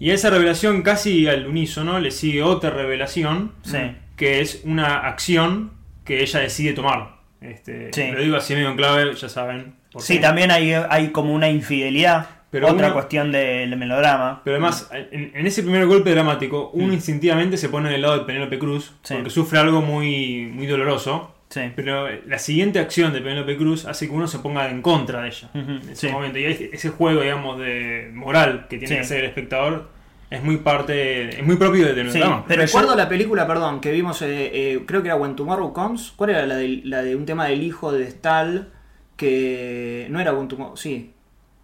Y 0.00 0.10
a 0.10 0.14
esa 0.14 0.30
revelación 0.30 0.82
casi 0.82 1.26
al 1.26 1.46
unísono 1.46 1.98
le 1.98 2.10
sigue 2.10 2.42
otra 2.42 2.70
revelación, 2.70 3.52
Sí. 3.62 3.78
que 4.16 4.40
es 4.40 4.62
una 4.64 4.98
acción 5.08 5.72
que 6.04 6.20
ella 6.22 6.40
decide 6.40 6.72
tomar. 6.72 7.16
Este, 7.40 7.92
Sí. 7.92 8.10
Lo 8.12 8.20
digo 8.20 8.36
así 8.36 8.54
medio 8.54 8.70
en 8.70 8.76
clave, 8.76 9.12
ya 9.14 9.28
saben. 9.28 9.74
por 9.92 10.02
Sí, 10.02 10.14
qué. 10.16 10.20
también 10.20 10.50
hay, 10.50 10.72
hay 10.72 11.08
como 11.10 11.32
una 11.32 11.48
infidelidad, 11.48 12.26
Pero 12.50 12.68
otra 12.68 12.86
uno- 12.86 12.94
cuestión 12.94 13.30
del 13.32 13.76
melodrama. 13.76 14.40
Pero 14.44 14.56
además, 14.56 14.90
en, 14.92 15.32
en 15.34 15.46
ese 15.46 15.62
primer 15.62 15.86
golpe 15.86 16.10
dramático, 16.10 16.70
uno 16.72 16.92
instintivamente 16.94 17.56
se 17.58 17.68
pone 17.68 17.90
del 17.90 18.00
lado 18.02 18.18
de 18.18 18.24
Penélope 18.24 18.58
Cruz, 18.58 18.94
Sí. 19.02 19.14
porque 19.14 19.30
sufre 19.30 19.58
algo 19.58 19.82
muy, 19.82 20.46
muy 20.52 20.66
doloroso. 20.66 21.34
Sí. 21.50 21.60
Pero 21.76 22.06
la 22.26 22.38
siguiente 22.38 22.78
acción 22.78 23.12
de 23.12 23.20
Penélope 23.20 23.56
Cruz 23.56 23.86
hace 23.86 24.06
que 24.06 24.12
uno 24.14 24.26
se 24.28 24.38
ponga 24.38 24.68
en 24.70 24.82
contra 24.82 25.22
de 25.22 25.28
ella 25.28 25.48
en 25.54 25.78
ese 25.90 26.06
sí. 26.08 26.08
momento. 26.08 26.38
Y 26.38 26.44
ese 26.44 26.88
juego, 26.90 27.20
digamos, 27.22 27.58
de 27.58 28.10
moral 28.14 28.66
que 28.68 28.76
tiene 28.78 28.88
Sí. 28.88 28.94
que 28.94 29.00
hacer 29.00 29.18
el 29.20 29.26
espectador 29.26 29.88
es 30.30 30.42
muy 30.42 30.58
parte, 30.58 31.38
es 31.40 31.42
muy 31.46 31.56
propio 31.56 31.86
de 31.86 31.94
Sí, 31.94 32.00
melodrama. 32.18 32.44
pero 32.46 32.62
Recuerdo 32.62 32.90
yo- 32.90 32.96
la 32.96 33.08
película, 33.08 33.46
perdón, 33.46 33.80
que 33.80 33.92
vimos, 33.92 34.20
eh, 34.22 34.50
eh, 34.52 34.80
creo 34.86 35.00
que 35.02 35.08
era 35.08 35.16
When 35.16 35.36
Tomorrow 35.36 35.72
Comes. 35.72 36.12
¿Cuál 36.16 36.30
era 36.30 36.46
la 36.46 36.56
de, 36.56 36.80
la 36.84 37.02
de 37.02 37.16
un 37.16 37.24
tema 37.24 37.46
del 37.46 37.62
hijo 37.62 37.92
de 37.92 38.10
Stahl? 38.10 38.68
Que 39.16 40.06
no 40.10 40.20
era 40.20 40.32
When 40.32 40.48
Tomorrow, 40.48 40.76
sí. 40.76 41.12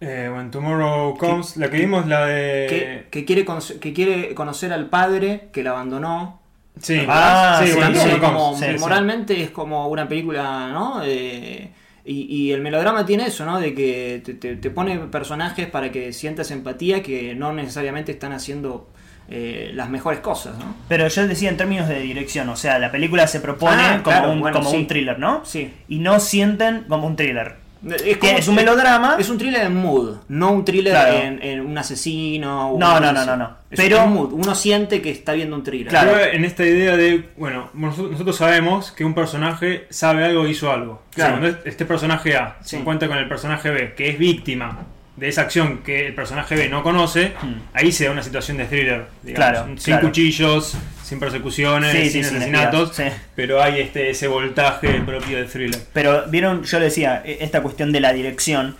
Eh, 0.07 0.29
When 0.29 0.51
Tomorrow 0.51 1.17
Comes, 1.17 1.57
la 1.57 1.69
que 1.69 1.77
vimos, 1.77 2.05
la 2.07 2.25
de... 2.25 2.67
Que, 2.69 3.07
que 3.09 3.25
quiere 3.25 3.43
conocer, 3.43 3.79
que 3.79 3.91
quiere 3.93 4.35
conocer 4.35 4.71
al 4.71 4.87
padre 4.89 5.49
que 5.51 5.63
la 5.63 5.71
abandonó. 5.71 6.41
Sí, 6.79 7.01
Ah, 7.07 7.61
sí, 7.63 7.71
sí, 7.71 7.79
sí, 7.95 8.19
como, 8.19 8.55
moralmente 8.79 9.41
es 9.41 9.49
como 9.49 9.87
una 9.87 10.07
película, 10.07 10.67
¿no? 10.71 11.01
Eh, 11.03 11.71
y, 12.03 12.21
y 12.29 12.51
el 12.51 12.61
melodrama 12.61 13.05
tiene 13.05 13.27
eso, 13.27 13.45
¿no? 13.45 13.59
De 13.59 13.73
que 13.73 14.21
te, 14.23 14.33
te- 14.35 14.57
te 14.57 14.69
pone 14.69 14.99
personajes 14.99 15.67
para 15.67 15.91
que 15.91 16.13
sientas 16.13 16.51
empatía 16.51 17.01
que 17.01 17.33
no 17.33 17.53
necesariamente 17.53 18.11
están 18.11 18.33
haciendo 18.33 18.89
eh, 19.29 19.71
las 19.73 19.89
mejores 19.89 20.19
cosas, 20.19 20.57
¿no? 20.59 20.75
Pero 20.87 21.07
yo 21.07 21.25
decía 21.27 21.49
en 21.49 21.57
términos 21.57 21.87
de 21.87 22.01
dirección, 22.01 22.47
o 22.49 22.55
sea, 22.57 22.77
la 22.77 22.91
película 22.91 23.25
se 23.25 23.39
propone 23.39 23.81
Ah, 23.81 24.01
como, 24.03 24.17
claro, 24.17 24.31
un, 24.33 24.39
bueno, 24.41 24.57
como 24.57 24.69
sí. 24.69 24.75
un 24.77 24.87
thriller, 24.87 25.17
¿no? 25.17 25.43
Sí. 25.45 25.73
Y 25.87 25.97
no 25.99 26.19
sienten 26.19 26.83
como 26.89 27.07
un 27.07 27.15
thriller. 27.15 27.55
Es, 27.85 28.47
un 28.47 28.55
melodrama. 28.55 29.15
Es 29.19 29.29
un 29.29 29.37
thriller 29.37 29.61
en 29.65 29.75
mood, 29.75 30.15
no 30.29 30.51
un 30.51 30.65
thriller 30.65 30.93
Claro. 30.93 31.17
en, 31.17 31.41
en 31.43 31.61
un 31.61 31.77
asesino. 31.77 32.71
o 32.71 32.79
No, 32.79 32.95
un- 32.95 33.01
no, 33.01 33.11
no, 33.11 33.25
no, 33.25 33.37
no. 33.37 33.57
Es 33.69 33.77
Pero- 33.79 34.03
un 34.05 34.13
mood. 34.13 34.33
Uno 34.33 34.55
siente 34.55 35.01
que 35.01 35.11
está 35.11 35.33
viendo 35.33 35.55
un 35.55 35.63
thriller. 35.63 35.87
Claro. 35.89 36.11
Yo 36.11 36.19
en 36.23 36.45
esta 36.45 36.65
idea 36.65 36.97
de, 36.97 37.29
bueno, 37.37 37.69
nosotros, 37.73 38.35
sabemos 38.35 38.91
que 38.91 39.05
un 39.05 39.13
personaje 39.13 39.85
sabe 39.89 40.25
algo 40.25 40.45
e 40.45 40.49
hizo 40.51 40.71
algo. 40.71 41.03
Claro. 41.13 41.39
Cuando 41.39 41.59
este 41.65 41.85
personaje 41.85 42.35
A 42.37 42.57
se 42.63 42.77
encuentra 42.77 43.07
con 43.07 43.17
el 43.17 43.27
personaje 43.27 43.69
B, 43.69 43.93
que 43.95 44.09
es 44.09 44.17
víctima 44.17 44.79
de 45.15 45.29
esa 45.29 45.41
acción 45.43 45.77
que 45.83 46.07
el 46.07 46.13
personaje 46.15 46.55
B 46.55 46.67
no 46.69 46.83
conoce, 46.83 47.33
Hmm. 47.41 47.61
ahí 47.73 47.91
se 47.91 48.05
da 48.05 48.11
una 48.11 48.23
situación 48.23 48.57
de 48.57 48.65
thriller. 48.65 49.05
digamos, 49.23 49.35
Claro, 49.51 49.65
sin 49.77 49.93
claro. 49.93 50.07
cuchillos, 50.07 50.75
sin 51.05 51.19
persecuciones, 51.19 51.91
Sí, 51.91 52.03
sí, 52.05 52.09
sin 52.09 52.23
sin 52.25 52.35
asesinatos, 52.37 52.95
sí. 52.95 53.03
pero 53.35 53.61
hay 53.61 53.79
este 53.79 54.09
ese 54.09 54.27
voltaje 54.27 54.89
propio 55.05 55.37
del 55.37 55.47
thriller. 55.47 55.79
Pero 55.93 56.25
vieron, 56.29 56.63
yo 56.63 56.79
decía, 56.79 57.21
e- 57.23 57.37
esta 57.41 57.61
cuestión 57.61 57.91
de 57.91 57.99
la 57.99 58.11
dirección, 58.13 58.75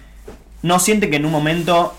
no 0.63 0.79
siente 0.79 1.09
que 1.09 1.17
en 1.17 1.25
un 1.25 1.31
momento 1.31 1.93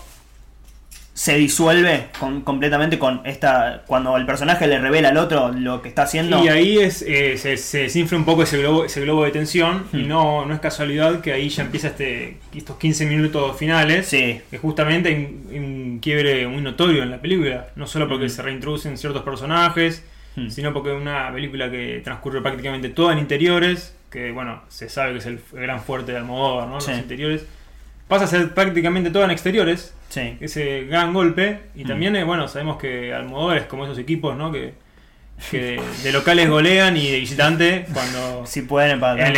se 1.13 1.35
disuelve 1.35 2.07
con- 2.19 2.41
completamente 2.41 2.99
con 2.99 3.21
esta. 3.25 3.81
Cuando 3.87 4.15
el 4.17 4.27
personaje 4.27 4.67
le 4.67 4.77
revela 4.77 5.09
al 5.09 5.17
otro 5.17 5.51
lo 5.51 5.81
que 5.81 5.89
está 5.89 6.03
haciendo. 6.03 6.43
Y 6.43 6.47
ahí 6.49 6.77
es, 6.77 7.01
eh, 7.01 7.39
se, 7.39 7.57
se 7.57 7.79
desinfla 7.79 8.19
un 8.19 8.25
poco 8.25 8.43
ese 8.43 8.59
globo, 8.59 8.85
ese 8.85 9.01
globo 9.01 9.23
de 9.23 9.31
tensión 9.31 9.87
y 9.93 10.03
Hmm. 10.03 10.07
no, 10.09 10.45
no 10.45 10.53
es 10.53 10.59
casualidad 10.59 11.21
que 11.21 11.33
ahí 11.33 11.49
ya 11.49 11.63
empieza 11.63 11.87
este, 11.87 12.37
estos 12.53 12.77
15 12.77 13.07
minutos 13.07 13.57
finales 13.57 14.05
Sí. 14.07 14.41
que 14.51 14.57
justamente 14.59 15.09
un 15.51 15.97
quiebre 16.03 16.47
muy 16.47 16.61
notorio 16.61 17.01
en 17.01 17.09
la 17.09 17.17
película, 17.19 17.69
no 17.75 17.87
solo 17.87 18.07
porque 18.07 18.25
Mm. 18.25 18.29
se 18.29 18.41
reintroducen 18.43 18.97
ciertos 18.99 19.23
personajes, 19.23 20.03
Mm. 20.37 20.49
sino 20.49 20.71
porque 20.71 20.95
es 20.95 21.01
una 21.01 21.31
película 21.33 21.69
que 21.69 21.99
transcurre 22.03 22.41
prácticamente 22.41 22.89
toda 22.89 23.11
en 23.13 23.19
interiores, 23.19 23.95
que 24.11 24.31
bueno, 24.31 24.61
se 24.69 24.87
sabe 24.87 25.13
que 25.13 25.17
es 25.17 25.25
el, 25.25 25.39
gran 25.51 25.81
fuerte 25.81 26.11
de 26.11 26.19
Almodóvar, 26.19 26.67
¿no? 26.67 26.79
Sí. 26.79 26.91
Los 26.91 26.99
interiores. 27.01 27.45
Pasa 28.07 28.25
a 28.25 28.27
ser 28.27 28.53
prácticamente 28.53 29.09
toda 29.09 29.25
en 29.25 29.31
exteriores, 29.31 29.93
Sí. 30.09 30.37
ese 30.39 30.85
gran 30.85 31.11
golpe. 31.13 31.59
Y 31.75 31.83
Mm. 31.83 31.87
también, 31.87 32.15
eh, 32.15 32.23
bueno, 32.23 32.47
sabemos 32.47 32.77
que 32.77 33.13
Almodóvar 33.13 33.57
es 33.57 33.63
como 33.65 33.83
esos 33.83 33.97
equipos, 33.97 34.37
¿no? 34.37 34.51
Que, 34.51 34.73
que 35.51 35.61
de, 35.61 35.81
de 36.03 36.11
locales 36.11 36.49
golean 36.49 36.97
y 36.97 37.09
de 37.11 37.19
visitante 37.19 37.85
cuando... 37.93 38.45
Si 38.45 38.63
pueden 38.63 38.91
empatar. 38.91 39.35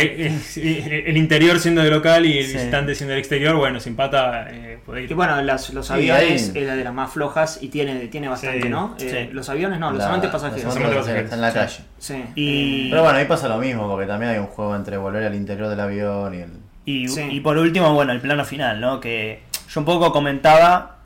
el- 0.56 0.92
el 1.06 1.16
interior 1.16 1.60
siendo 1.60 1.82
de 1.82 1.90
local 1.90 2.24
y 2.26 2.38
el 2.38 2.46
Sí. 2.46 2.54
visitante 2.54 2.94
siendo 2.94 3.10
del 3.10 3.18
exterior, 3.20 3.54
bueno, 3.56 3.78
se 3.80 3.90
empata, 3.90 4.46
eh, 4.50 4.78
puede 4.84 5.02
ir. 5.04 5.10
Y 5.10 5.14
bueno, 5.14 5.40
las- 5.42 5.70
los 5.74 5.90
aviones 5.90 6.52
es 6.54 6.66
la 6.66 6.74
de 6.74 6.84
las 6.84 6.94
más 6.94 7.12
flojas 7.12 7.58
y 7.60 7.68
tiene, 7.68 8.08
tiene 8.08 8.28
bastante, 8.28 8.62
Sí, 8.62 8.68
¿no? 8.68 8.96
Eh, 8.98 9.26
sí. 9.28 9.32
Los 9.34 9.48
aviones 9.50 9.78
no, 9.78 9.90
los 9.90 9.98
La- 9.98 10.06
amantes 10.06 10.32
los 10.32 10.42
pasajeros. 10.42 10.74
amantes 10.76 10.96
pasajeros. 10.98 11.24
Está 11.24 11.34
en 11.36 11.40
la 11.42 11.52
calle. 11.52 11.78
Sí. 11.98 12.24
Y- 12.34 12.90
Pero 12.90 13.02
bueno, 13.02 13.18
ahí 13.18 13.26
pasa 13.26 13.48
lo 13.48 13.58
mismo, 13.58 13.88
porque 13.88 14.06
también 14.06 14.32
hay 14.32 14.38
un 14.38 14.46
juego 14.46 14.74
entre 14.74 14.96
volver 14.96 15.24
al 15.24 15.34
interior 15.34 15.68
del 15.68 15.80
avión 15.80 16.34
y 16.34 16.38
el. 16.38 16.50
Y, 16.86 17.08
Sí. 17.08 17.22
y 17.30 17.40
por 17.40 17.58
último, 17.58 17.92
bueno, 17.94 18.12
el 18.12 18.20
plano 18.20 18.44
final, 18.44 18.80
¿no? 18.80 19.00
Que 19.00 19.42
yo 19.68 19.80
un 19.80 19.84
poco 19.84 20.10
comentaba 20.12 20.96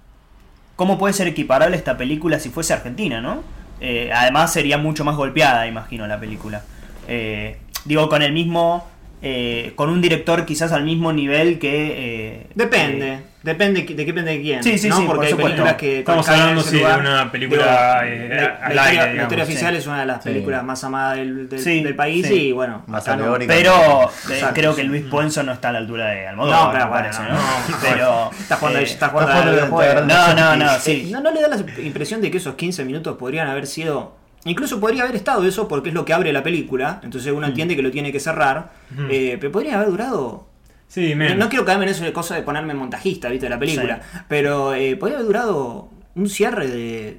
cómo 0.76 0.98
puede 0.98 1.12
ser 1.14 1.26
equiparable 1.26 1.76
esta 1.76 1.96
película 1.96 2.38
si 2.38 2.48
fuese 2.48 2.72
argentina, 2.72 3.20
¿no? 3.20 3.42
Eh, 3.86 4.10
además 4.10 4.50
sería 4.50 4.78
mucho 4.78 5.04
más 5.04 5.14
golpeada, 5.14 5.66
imagino, 5.66 6.06
la 6.06 6.18
película. 6.18 6.62
Eh, 7.06 7.58
digo, 7.84 8.08
con 8.08 8.22
el 8.22 8.32
mismo... 8.32 8.88
eh, 9.26 9.72
con 9.74 9.88
un 9.88 10.02
director 10.02 10.44
quizás 10.44 10.70
al 10.72 10.84
mismo 10.84 11.10
nivel 11.12 11.58
que... 11.58 11.94
eh, 12.42 12.46
Depende, 12.54 13.12
eh, 13.14 13.20
depende 13.42 13.80
de 13.80 13.86
qué 13.86 13.94
depende 13.94 14.32
de 14.32 14.42
quién. 14.42 14.62
Sí, 14.62 14.76
sí, 14.76 14.88
¿no? 14.90 14.96
sí, 14.98 15.04
Porque 15.06 15.16
por 15.16 15.24
hay 15.24 15.30
supuesto. 15.30 15.50
películas 15.52 15.74
que 15.76 15.98
Estamos 16.00 16.28
hablando, 16.28 16.62
sí, 16.62 16.72
de 16.76 16.78
lugar. 16.82 17.00
una 17.00 17.32
película, 17.32 18.02
Digo, 18.02 18.14
eh, 18.14 18.28
la, 18.36 18.66
al 18.66 18.76
la 18.76 18.84
aire, 18.84 18.94
historia, 18.96 19.14
la 19.14 19.22
historia 19.22 19.44
sí. 19.46 19.52
oficial 19.52 19.76
es 19.76 19.86
una 19.86 20.00
de 20.00 20.06
las 20.06 20.22
Sí. 20.22 20.28
películas 20.28 20.64
más 20.64 20.84
amadas 20.84 21.16
del, 21.16 21.48
del- 21.48 21.58
Sí, 21.58 21.82
del 21.82 21.96
país 21.96 22.26
sí. 22.26 22.34
y 22.34 22.52
bueno, 22.52 22.82
Más 22.86 23.06
no. 23.08 23.34
pero 23.46 24.10
eh, 24.10 24.34
Exacto, 24.34 24.54
creo 24.54 24.74
que 24.76 24.82
sí. 24.82 24.88
Luis 24.88 25.04
Puenzo 25.10 25.42
no 25.42 25.52
está 25.52 25.70
a 25.70 25.72
la 25.72 25.78
altura 25.78 26.06
de 26.10 26.26
Almodóvar, 26.28 26.64
No, 26.64 26.70
claro, 26.70 26.84
me 26.86 26.90
bueno, 26.90 27.08
parece, 27.08 27.22
no, 27.22 27.28
¿no? 27.28 27.34
no. 27.34 27.76
Pero... 27.80 28.30
Está 28.38 28.56
jugando, 28.56 28.78
eh, 28.78 28.82
está 28.82 29.08
jugando 29.08 29.30
está 29.32 29.42
jugando 29.42 29.52
videojuego. 29.52 29.98
al 30.00 30.06
No, 30.06 30.34
no, 30.34 30.56
no, 30.56 30.74
Eh, 30.74 30.78
sí. 30.80 31.08
¿no, 31.10 31.20
no 31.20 31.30
le 31.30 31.40
da 31.40 31.48
la 31.48 31.56
impresión 31.82 32.20
de 32.20 32.30
que 32.30 32.36
esos 32.38 32.54
15 32.56 32.84
minutos 32.84 33.16
podrían 33.16 33.48
haber 33.48 33.66
sido... 33.66 34.22
Incluso 34.44 34.78
podría 34.80 35.04
haber 35.04 35.16
estado 35.16 35.44
eso 35.46 35.66
porque 35.68 35.88
es 35.88 35.94
lo 35.94 36.04
que 36.04 36.12
abre 36.12 36.32
la 36.32 36.42
película, 36.42 37.00
entonces 37.02 37.32
Mm. 37.32 37.36
uno 37.36 37.46
entiende 37.46 37.76
que 37.76 37.82
lo 37.82 37.90
tiene 37.90 38.12
que 38.12 38.20
cerrar, 38.20 38.72
Ujú. 38.92 39.06
eh, 39.10 39.36
pero 39.40 39.52
podría 39.52 39.76
haber 39.76 39.88
durado... 39.90 40.46
Sí, 40.86 41.14
No, 41.14 41.34
no 41.34 41.48
quiero 41.48 41.64
caerme 41.64 41.84
en 41.86 41.90
eso 41.90 42.04
de 42.04 42.12
cosa 42.12 42.34
de 42.36 42.42
ponerme 42.42 42.74
montajista, 42.74 43.28
¿viste? 43.28 43.46
De 43.46 43.50
la 43.50 43.58
película, 43.58 44.00
pero 44.28 44.74
eh, 44.74 44.96
podría 44.96 45.16
haber 45.16 45.26
durado 45.26 45.88
un 46.14 46.28
cierre 46.28 46.68
de 46.68 47.18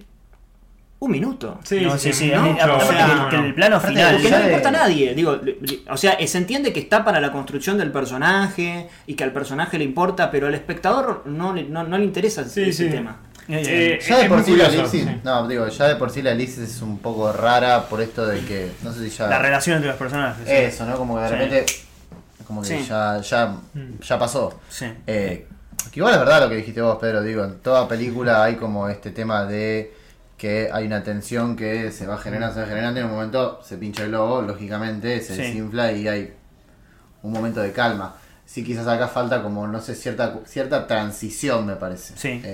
un 0.99 1.11
minuto. 1.11 1.59
Sí, 1.63 1.81
No, 1.81 1.97
sí, 1.97 2.13
sí, 2.13 2.31
aparte 2.31 2.61
o 2.63 2.79
sea, 2.87 3.05
que- 3.05 3.13
no, 3.15 3.29
que 3.29 3.37
no. 3.37 3.45
el 3.45 3.53
plano 3.53 3.79
final... 3.81 4.13
Porque 4.15 4.29
no 4.31 4.37
le 4.39 4.45
importa 4.45 4.69
a 4.69 4.71
nadie, 4.71 5.13
digo, 5.13 5.41
o 5.89 5.97
sea, 5.97 6.17
se 6.25 6.37
entiende 6.37 6.71
que 6.71 6.79
está 6.79 7.03
para 7.03 7.19
la 7.19 7.31
construcción 7.31 7.77
del 7.77 7.91
personaje 7.91 8.87
y 9.07 9.15
que 9.15 9.23
al 9.25 9.33
personaje 9.33 9.77
le 9.77 9.83
importa, 9.83 10.31
pero 10.31 10.47
al 10.47 10.53
espectador 10.55 11.23
no 11.25 11.53
le, 11.53 11.63
no, 11.63 11.83
no 11.83 11.97
le 11.97 12.05
interesa 12.05 12.45
Sí, 12.45 12.61
ese 12.61 12.85
sí. 12.85 12.89
tema. 12.89 13.17
Eh, 13.47 13.99
Ya 14.07 14.17
de 14.19 14.29
por 14.29 14.43
sí 14.43 14.55
la 14.55 14.69
sí. 14.87 15.07
no, 15.23 15.47
digo, 15.47 15.67
ya 15.67 15.87
de 15.87 15.95
por 15.95 16.09
sí 16.09 16.21
la 16.21 16.31
es 16.31 16.81
un 16.81 16.97
poco 16.99 17.31
rara 17.31 17.87
por 17.87 18.01
esto 18.01 18.25
de 18.25 18.39
que, 18.41 18.71
no 18.83 18.91
sé 18.91 19.07
si 19.09 19.15
ya... 19.15 19.27
La 19.27 19.39
relación 19.39 19.75
entre 19.77 19.89
los 19.89 19.97
personajes. 19.99 20.47
Eso, 20.47 20.85
¿no? 20.85 20.97
Como 20.97 21.15
que 21.17 21.21
de 21.23 21.29
repente, 21.29 21.65
como 22.47 22.61
que 22.61 22.83
ya, 22.83 23.19
ya, 23.21 23.55
Mm. 23.73 23.99
ya 24.01 24.19
pasó. 24.19 24.59
Sí. 24.69 24.85
Eh, 25.05 25.47
que 25.91 25.99
igual 25.99 26.13
es 26.13 26.19
verdad 26.19 26.41
lo 26.41 26.49
que 26.49 26.55
dijiste 26.55 26.81
vos, 26.81 26.97
Pedro, 26.99 27.21
digo, 27.21 27.43
en 27.43 27.59
toda 27.59 27.87
película 27.87 28.43
hay 28.43 28.55
como 28.55 28.89
este 28.89 29.11
tema 29.11 29.45
de 29.45 29.93
que 30.37 30.69
hay 30.73 30.85
una 30.85 31.01
tensión 31.03 31.55
que 31.55 31.91
se 31.91 32.05
va 32.07 32.17
generando, 32.17 32.53
se 32.55 32.61
va 32.61 32.67
generando 32.67 32.99
y 32.99 33.03
en 33.03 33.09
un 33.09 33.15
momento 33.15 33.61
se 33.63 33.77
pincha 33.77 34.03
el 34.03 34.09
globo, 34.09 34.41
lógicamente, 34.41 35.21
se 35.21 35.35
desinfla 35.35 35.91
y 35.91 36.07
hay 36.07 36.33
un 37.21 37.31
momento 37.31 37.61
de 37.61 37.71
calma. 37.71 38.15
Sí, 38.45 38.63
quizás 38.63 38.87
acá 38.87 39.07
falta 39.07 39.41
como, 39.41 39.67
no 39.67 39.81
sé, 39.81 39.95
cierta, 39.95 40.39
cierta 40.45 40.87
transición, 40.87 41.65
me 41.65 41.75
parece. 41.75 42.13
Sí, 42.15 42.41
Eh, 42.43 42.53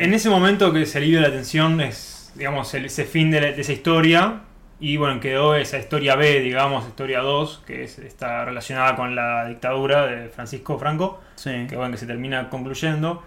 Eh, 0.00 0.04
en 0.04 0.14
ese 0.14 0.30
momento 0.30 0.72
que 0.72 0.86
se 0.86 0.98
alivia 0.98 1.20
la 1.20 1.30
tensión 1.30 1.80
es, 1.80 2.30
digamos, 2.36 2.72
el- 2.74 2.86
ese 2.86 3.04
fin 3.04 3.30
de, 3.30 3.40
la- 3.40 3.52
de 3.52 3.60
esa 3.60 3.72
historia. 3.72 4.40
Y 4.80 4.96
bueno, 4.96 5.20
quedó 5.20 5.54
esa 5.54 5.78
historia 5.78 6.16
B, 6.16 6.40
digamos, 6.40 6.86
historia 6.88 7.20
2, 7.20 7.62
que 7.66 7.84
es, 7.84 7.98
está 8.00 8.44
relacionada 8.44 8.96
con 8.96 9.14
la 9.14 9.46
dictadura 9.46 10.06
de 10.06 10.28
Francisco 10.28 10.76
Franco, 10.78 11.20
sí. 11.36 11.66
que 11.68 11.76
bueno, 11.76 11.92
que 11.92 11.98
se 11.98 12.06
termina 12.06 12.48
concluyendo. 12.50 13.22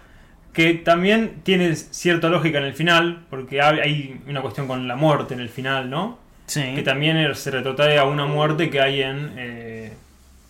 Que 0.52 0.74
también 0.74 1.40
tiene 1.44 1.74
cierta 1.76 2.28
lógica 2.28 2.58
en 2.58 2.64
el 2.64 2.74
final, 2.74 3.24
porque 3.30 3.60
hay- 3.62 3.78
hay 3.80 4.20
una 4.26 4.40
cuestión 4.42 4.66
con 4.66 4.88
la 4.88 4.96
muerte 4.96 5.34
en 5.34 5.40
el 5.40 5.48
final, 5.50 5.88
¿no? 5.90 6.18
Sí. 6.46 6.62
Que 6.74 6.82
también 6.82 7.16
er- 7.18 7.34
se 7.34 7.50
retrotrae 7.50 7.98
a 7.98 8.04
una 8.04 8.24
muerte 8.26 8.68
que 8.70 8.80
hay 8.80 9.02
en, 9.02 9.32
eh, 9.36 9.92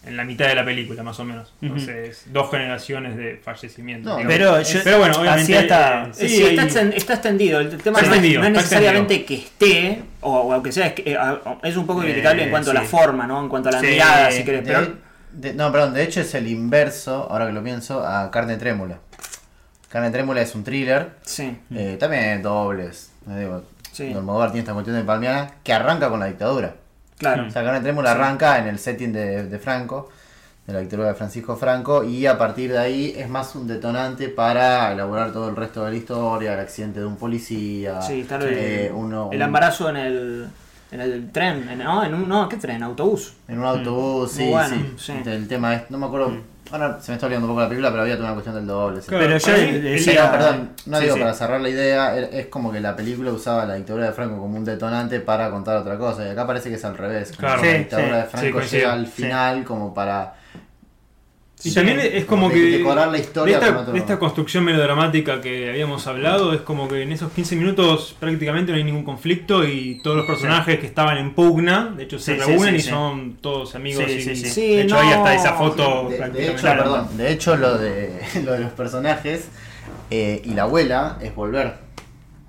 en 0.06 0.16
la 0.16 0.24
mitad 0.24 0.46
de 0.46 0.54
la 0.54 0.64
película, 0.64 1.02
más 1.02 1.18
o 1.20 1.24
menos. 1.24 1.52
Entonces, 1.60 2.22
dos 2.26 2.50
generaciones 2.50 3.16
de 3.16 3.40
fallecimiento. 3.42 4.18
No. 4.18 4.26
Pero, 4.28 4.60
yo, 4.62 4.80
Pero 4.84 4.98
bueno, 4.98 5.16
obviamente, 5.20 5.54
así 5.56 5.62
está- 5.64 6.04
eh, 6.04 6.10
Sí, 6.12 6.28
Sí, 6.28 6.42
está, 6.44 6.62
hay- 6.62 6.68
exten- 6.68 6.92
está 6.94 7.12
extendido. 7.14 7.60
El 7.60 7.76
tema 7.78 7.98
no, 7.98 7.98
es- 7.98 8.04
extendido, 8.08 8.40
no 8.40 8.46
es 8.46 8.52
necesariamente 8.52 9.24
que 9.24 9.34
esté, 9.34 10.02
o, 10.20 10.30
o 10.40 10.52
aunque 10.52 10.72
sea, 10.72 10.86
es, 10.86 10.92
que, 10.94 11.12
eh, 11.12 11.76
un 11.76 11.86
poco 11.86 12.02
Eh, 12.02 12.06
criticable 12.06 12.44
en 12.44 12.50
cuanto 12.50 12.70
a 12.70 12.74
la 12.74 12.82
forma, 12.82 13.26
¿no? 13.26 13.40
En 13.42 13.48
cuanto 13.48 13.68
a 13.68 13.72
la 13.72 13.80
Sí, 13.80 13.86
mirada, 13.86 14.30
si 14.30 14.44
querés. 14.44 14.62
Pero 14.64 14.94
de- 15.32 15.54
no, 15.54 15.70
perdón, 15.72 15.92
de 15.94 16.02
hecho 16.04 16.20
es 16.20 16.34
el 16.34 16.46
inverso, 16.48 17.28
ahora 17.30 17.46
que 17.46 17.52
lo 17.52 17.62
pienso, 17.62 18.06
a 18.06 18.30
Carne 18.30 18.56
Trémula. 18.56 18.98
Carne 19.88 20.10
Trémula 20.10 20.40
es 20.42 20.54
un 20.54 20.64
thriller, 20.64 21.10
sí, 21.22 21.56
eh, 21.74 21.96
también 21.98 22.42
dobles. 22.42 23.10
eh, 23.30 23.40
digo, 23.40 23.62
Sí. 23.92 24.12
Almodóvar 24.12 24.50
tiene 24.50 24.60
esta 24.60 24.72
cuestión 24.74 24.94
de 24.96 25.02
Palmiana 25.04 25.52
que 25.64 25.72
arranca 25.72 26.10
con 26.10 26.20
la 26.20 26.26
dictadura. 26.26 26.74
Claro. 27.18 27.46
O 27.46 27.50
sea, 27.50 27.62
Carne 27.64 27.80
Trémula 27.80 28.12
arranca 28.12 28.58
en 28.58 28.68
el 28.68 28.78
setting 28.78 29.12
de, 29.12 29.44
de 29.48 29.58
Franco, 29.58 30.10
de 30.66 30.72
la 30.72 30.80
dictadura 30.80 31.08
de 31.08 31.14
Francisco 31.14 31.56
Franco, 31.56 32.02
y 32.04 32.26
a 32.26 32.36
partir 32.36 32.72
de 32.72 32.78
ahí 32.78 33.14
es 33.16 33.28
más 33.28 33.54
un 33.54 33.66
detonante 33.68 34.28
para 34.28 34.92
elaborar 34.92 35.32
todo 35.32 35.48
el 35.48 35.56
resto 35.56 35.84
de 35.84 35.92
la 35.92 35.96
historia, 35.96 36.54
el 36.54 36.60
accidente 36.60 37.00
de 37.00 37.06
un 37.06 37.16
policía, 37.16 38.02
Sí, 38.02 38.26
eh, 38.42 38.90
uno- 38.94 39.30
el 39.32 39.42
embarazo 39.42 39.88
en 39.90 39.96
el, 39.96 40.46
en 40.90 41.00
el 41.00 41.30
tren, 41.30 41.68
en, 41.68 41.78
no, 41.78 42.04
en 42.04 42.14
un, 42.14 42.28
no, 42.28 42.48
¿qué 42.48 42.56
tren? 42.56 42.82
Autobús. 42.82 43.34
en 43.48 43.58
un 43.60 43.64
autobús, 43.64 44.32
sí, 44.32 44.42
Muy 44.42 44.50
bueno, 44.50 44.76
sí, 44.98 45.12
sí. 45.22 45.30
El 45.30 45.46
tema 45.46 45.74
es, 45.74 45.90
no 45.90 45.98
me 45.98 46.06
acuerdo, 46.06 46.32
ahora 46.70 46.98
se 47.00 47.10
me 47.12 47.16
está 47.16 47.26
olvidando 47.26 47.46
un 47.46 47.52
poco 47.52 47.60
la 47.62 47.68
película, 47.68 47.90
pero 47.90 48.02
había 48.02 48.14
toda 48.16 48.26
una 48.28 48.34
cuestión 48.34 48.54
del 48.56 48.66
doble. 48.66 49.00
sí. 49.02 49.08
Claro, 49.08 49.24
Pero 49.26 49.38
yo 49.38 49.82
mí, 49.82 49.98
Sí, 49.98 50.10
perdón, 50.30 50.70
no 50.86 50.98
sí, 50.98 51.04
digo 51.04 51.16
para 51.18 51.34
cerrar 51.34 51.60
la 51.60 51.68
idea, 51.68 52.16
er- 52.16 52.28
es 52.32 52.46
como 52.46 52.72
que 52.72 52.80
la 52.80 52.94
película 52.96 53.30
usaba 53.32 53.64
la 53.64 53.74
dictadura 53.74 54.06
de 54.06 54.12
Franco 54.12 54.38
como 54.38 54.56
un 54.56 54.64
detonante 54.64 55.20
para 55.20 55.50
contar 55.50 55.76
otra 55.78 55.96
cosa, 55.98 56.24
y 56.26 56.30
acá 56.30 56.46
parece 56.46 56.68
que 56.68 56.74
es 56.76 56.84
al 56.84 56.96
revés, 56.96 57.32
Claro. 57.36 57.60
que 57.62 57.72
la 57.72 57.78
dictadura 57.78 58.16
de 58.18 58.24
Franco 58.24 58.60
llega 58.60 58.92
al 58.92 59.06
final 59.06 59.64
como 59.64 59.92
para... 59.94 60.34
Y 61.64 61.72
también 61.72 61.98
es 62.00 62.26
como 62.26 62.50
que. 62.50 62.60
decorar 62.60 63.08
la 63.08 63.18
historia 63.18 63.58
de 63.58 63.64
esta, 63.64 63.72
con 63.74 63.82
otro- 63.82 63.92
de 63.94 63.98
esta 63.98 64.18
construcción 64.18 64.62
melodramática 64.64 65.40
que 65.40 65.70
habíamos 65.70 66.06
hablado, 66.06 66.52
es 66.52 66.60
como 66.60 66.86
que 66.86 67.00
en 67.02 67.12
esos 67.12 67.32
15 67.32 67.56
minutos 67.56 68.14
prácticamente 68.20 68.72
no 68.72 68.78
hay 68.78 68.84
ningún 68.84 69.04
conflicto 69.04 69.64
y 69.64 70.00
todos 70.02 70.18
los 70.18 70.26
personajes 70.26 70.78
que 70.78 70.86
estaban 70.86 71.16
en 71.16 71.34
pugna, 71.34 71.94
de 71.96 72.04
hecho, 72.04 72.18
se 72.18 72.34
Sí, 72.34 72.40
reúnen 72.40 72.74
sí, 72.74 72.76
y 72.76 72.82
sí. 72.82 72.90
son 72.90 73.36
todos 73.40 73.74
amigos. 73.74 74.04
Sí, 74.06 74.12
y, 74.12 74.20
sí, 74.22 74.36
sí. 74.36 74.50
Sí, 74.50 74.60
de 74.76 74.82
hecho, 74.82 74.94
no. 74.96 75.00
ahí 75.00 75.12
hasta 75.12 75.34
esa 75.34 75.52
foto 75.54 76.08
De, 76.10 76.44
hecho, 76.46 76.56
Claro. 76.60 76.82
perdón, 76.82 77.16
de 77.16 77.32
hecho 77.32 77.56
lo 77.56 77.78
de, 77.78 78.20
lo 78.44 78.52
de 78.52 78.58
los 78.60 78.72
personajes 78.72 79.48
eh, 80.10 80.42
y 80.44 80.50
la 80.50 80.62
abuela 80.64 81.18
es 81.22 81.34
volver. 81.34 81.86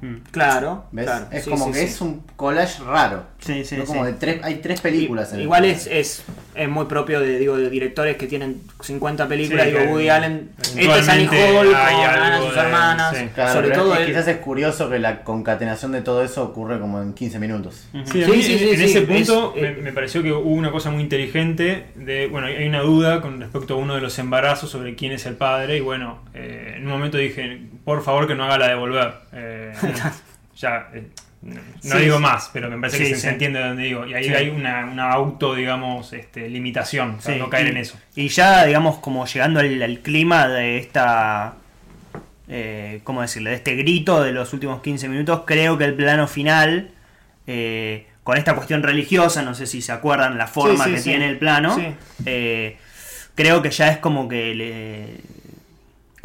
Mm. 0.01 0.15
Claro, 0.29 0.83
¿Ves? 0.91 1.05
claro. 1.05 1.25
es 1.31 1.43
sí, 1.45 1.49
como 1.49 1.65
sí, 1.67 1.71
que 1.71 1.79
sí. 1.79 1.85
es 1.85 2.01
un 2.01 2.21
collage 2.35 2.83
raro. 2.83 3.23
Sí, 3.39 3.63
sí, 3.63 3.77
¿no? 3.77 3.85
como 3.85 4.03
sí. 4.05 4.11
de 4.11 4.17
tres, 4.17 4.39
hay 4.43 4.55
tres 4.55 4.81
películas 4.81 5.29
en 5.31 5.37
el 5.37 5.43
Igual 5.43 5.65
es, 5.65 5.85
es, 5.87 6.23
es 6.55 6.67
muy 6.69 6.85
propio 6.85 7.19
de, 7.19 7.37
digo, 7.37 7.55
de 7.55 7.69
directores 7.69 8.17
que 8.17 8.25
tienen 8.27 8.61
50 8.81 9.27
películas. 9.27 9.65
Sí, 9.67 9.71
digo, 9.71 9.91
Woody 9.93 10.09
Allen. 10.09 10.49
Este 10.59 10.99
es 10.99 11.07
Annie 11.07 11.27
Hall 11.27 11.73
Ana, 11.75 12.41
sus 12.41 12.57
hermanas. 12.57 13.15
sí. 13.17 13.25
Claro, 13.35 13.53
sobre 13.53 13.69
todo 13.69 13.93
es- 13.93 13.99
él- 14.01 14.05
quizás 14.07 14.27
es 14.27 14.37
curioso 14.37 14.89
que 14.89 14.97
la 14.99 15.23
concatenación 15.23 15.91
de 15.91 16.01
todo 16.01 16.23
eso 16.23 16.43
ocurre 16.43 16.79
como 16.79 17.01
en 17.01 17.13
15 17.13 17.37
minutos. 17.39 17.85
Ujú. 17.93 18.03
Sí, 18.11 18.23
a 18.23 18.25
Sí, 18.25 18.31
mí 18.31 18.41
sí, 18.43 18.53
en, 18.53 18.59
sí, 18.59 18.69
en 18.71 18.77
sí, 18.77 18.83
ese 18.85 18.99
es- 18.99 19.05
punto 19.05 19.53
eh, 19.55 19.61
me, 19.61 19.71
me 19.83 19.93
pareció 19.93 20.23
que 20.23 20.31
hubo 20.31 20.49
una 20.49 20.71
cosa 20.71 20.89
muy 20.89 21.03
inteligente 21.03 21.85
de, 21.95 22.27
bueno, 22.27 22.47
hay 22.47 22.67
una 22.67 22.81
duda 22.81 23.21
con 23.21 23.39
respecto 23.39 23.75
a 23.75 23.77
uno 23.77 23.93
de 23.95 24.01
los 24.01 24.17
embarazos 24.19 24.69
sobre 24.71 24.95
quién 24.95 25.11
es 25.11 25.25
el 25.27 25.35
padre 25.35 25.77
y 25.77 25.81
bueno, 25.81 26.21
eh, 26.33 26.73
en 26.77 26.83
un 26.85 26.89
momento 26.91 27.17
dije, 27.17 27.61
por 27.85 28.03
favor 28.03 28.27
que 28.27 28.33
no 28.35 28.45
haga 28.45 28.57
la 28.57 28.67
de 28.69 28.75
volver. 28.75 29.13
Eh, 29.31 29.71
ya, 30.57 30.89
eh, 30.93 31.03
no 31.41 31.61
Sí, 31.81 31.97
digo 31.99 32.19
más, 32.19 32.49
pero 32.51 32.69
me 32.69 32.77
parece 32.77 32.97
que 32.99 33.05
se, 33.09 33.15
sí. 33.15 33.21
se 33.21 33.29
entiende 33.29 33.59
de 33.59 33.67
dónde 33.67 33.83
digo. 33.83 34.05
Y 34.05 34.13
ahí 34.13 34.25
Sí. 34.25 34.33
hay 34.33 34.49
una, 34.49 34.85
una 34.85 35.11
auto, 35.11 35.55
digamos, 35.55 36.11
este, 36.13 36.49
limitación, 36.49 37.17
para 37.17 37.33
Sí, 37.35 37.39
no 37.39 37.49
caer 37.49 37.67
y- 37.67 37.69
en 37.69 37.77
eso. 37.77 37.97
Y 38.15 38.27
ya, 38.29 38.65
digamos, 38.65 38.97
como 38.99 39.25
llegando 39.25 39.59
al, 39.59 39.81
al 39.81 39.99
clima 39.99 40.47
de 40.47 40.77
esta 40.77 41.53
eh, 42.49 43.01
¿cómo 43.03 43.21
decirlo? 43.21 43.49
De 43.49 43.57
este 43.57 43.75
grito 43.75 44.23
de 44.23 44.31
los 44.31 44.53
últimos 44.53 44.81
15 44.81 45.09
minutos, 45.09 45.41
creo 45.45 45.77
que 45.77 45.83
el 45.83 45.93
plano 45.95 46.27
final, 46.27 46.91
eh, 47.45 48.07
con 48.23 48.37
esta 48.37 48.55
cuestión 48.55 48.83
religiosa, 48.83 49.41
no 49.41 49.53
sé 49.53 49.67
si 49.67 49.81
se 49.81 49.91
acuerdan 49.91 50.37
la 50.37 50.47
forma 50.47 50.85
Sí, 50.85 50.89
sí, 50.91 50.95
que 50.95 51.01
sí. 51.01 51.09
tiene 51.09 51.27
el 51.27 51.37
plano, 51.37 51.75
Sí. 51.75 51.87
eh, 52.25 52.77
creo 53.35 53.61
que 53.61 53.69
ya 53.69 53.89
es 53.89 53.97
como 53.97 54.29
que 54.29 54.55
le... 54.55 55.07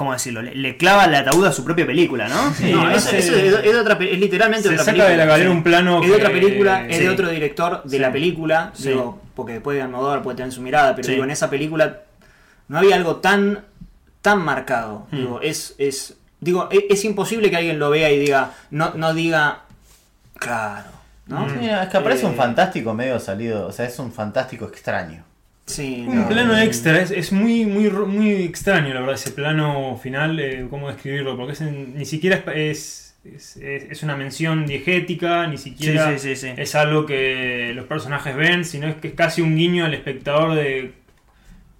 ¿Cómo 0.03 0.13
decirlo? 0.15 0.43
Le, 0.43 0.55
le 0.57 0.77
clava 0.77 1.05
el 1.05 1.15
ataúd 1.15 1.47
a 1.47 1.53
su 1.53 1.65
propia 1.65 1.87
película, 1.87 2.27
¿no? 2.29 2.53
Sí, 2.55 2.73
no, 2.73 2.91
es, 2.91 3.13
es 3.13 3.75
otra 3.77 3.95
es 4.01 4.19
literalmente 4.19 4.67
Se 4.69 4.75
otra 4.75 4.85
saca 4.85 4.93
película. 4.97 5.09
de 5.11 5.17
la 5.17 5.25
galera 5.27 5.51
un 5.51 5.63
plano 5.63 6.03
Es 6.03 6.09
de 6.11 6.17
otra 6.17 6.31
película, 6.31 6.87
es 6.89 6.97
sí. 6.97 7.03
de 7.05 7.09
otro 7.09 7.29
director 7.31 7.83
de 7.85 7.91
Sí. 7.91 7.99
la 7.99 8.11
película, 8.13 8.71
Sí. 8.75 8.89
digo, 8.89 9.23
porque 9.37 9.53
después 9.55 9.77
de 9.77 9.83
Almodóvar 9.83 10.23
puede 10.23 10.39
tener 10.39 10.51
su 10.53 10.61
mirada, 10.61 10.95
pero 10.97 11.07
Sí. 11.07 11.13
digo, 11.13 11.23
en 11.25 11.31
esa 11.31 11.49
película 11.49 12.01
no 12.69 12.79
había 12.79 12.97
algo 12.97 13.17
tan 13.17 13.65
tan 14.23 14.41
marcado. 14.45 15.07
Hmm. 15.13 15.17
Digo, 15.17 15.41
es, 15.41 15.75
es 15.79 16.17
digo, 16.41 16.69
es, 16.73 16.81
es 16.91 17.05
imposible 17.05 17.49
que 17.51 17.57
alguien 17.57 17.79
lo 17.79 17.91
vea 17.91 18.11
y 18.11 18.19
diga, 18.19 18.51
no, 18.73 18.93
no 18.97 19.15
diga, 19.15 19.61
claro, 20.39 20.91
¿no? 21.27 21.49
Sí, 21.49 21.69
es 21.69 21.89
que 21.89 21.97
aparece 21.97 22.25
Eh, 22.25 22.29
un 22.29 22.35
fantástico 22.35 22.93
medio 22.95 23.21
salido, 23.21 23.67
o 23.69 23.73
sea, 23.73 23.87
es 23.87 23.99
un 24.01 24.13
fantástico 24.13 24.67
extraño. 24.67 25.25
Sí, 25.67 26.05
Un 26.09 26.17
no. 26.23 26.29
plano 26.29 26.59
extra, 26.59 27.01
es, 27.01 27.11
es 27.13 27.33
muy, 27.33 27.65
muy, 27.65 27.89
muy 27.91 28.33
extraño 28.43 28.93
la 28.93 29.01
verdad 29.01 29.15
ese 29.15 29.31
plano 29.31 29.97
final, 30.03 30.39
eh, 30.41 30.67
cómo 30.69 30.89
describirlo, 30.89 31.37
porque 31.37 31.53
es 31.53 31.61
en- 31.61 31.97
ni 31.97 32.05
siquiera 32.05 32.43
es, 32.55 33.17
es, 33.25 33.57
es- 33.59 34.03
una 34.03 34.17
mención 34.17 34.67
diegética, 34.67 35.47
ni 35.47 35.57
siquiera 35.59 36.19
Sí, 36.19 36.35
sí, 36.35 36.49
es 36.57 36.75
algo 36.75 37.07
que 37.07 37.73
los 37.75 37.87
personajes 37.87 38.35
ven, 38.35 38.65
sino 38.65 38.89
es 38.89 38.97
que 38.97 39.09
es 39.09 39.15
casi 39.15 39.41
un 39.41 39.57
guiño 39.57 39.85
al 39.85 39.95
espectador 39.95 40.55
de... 40.57 40.93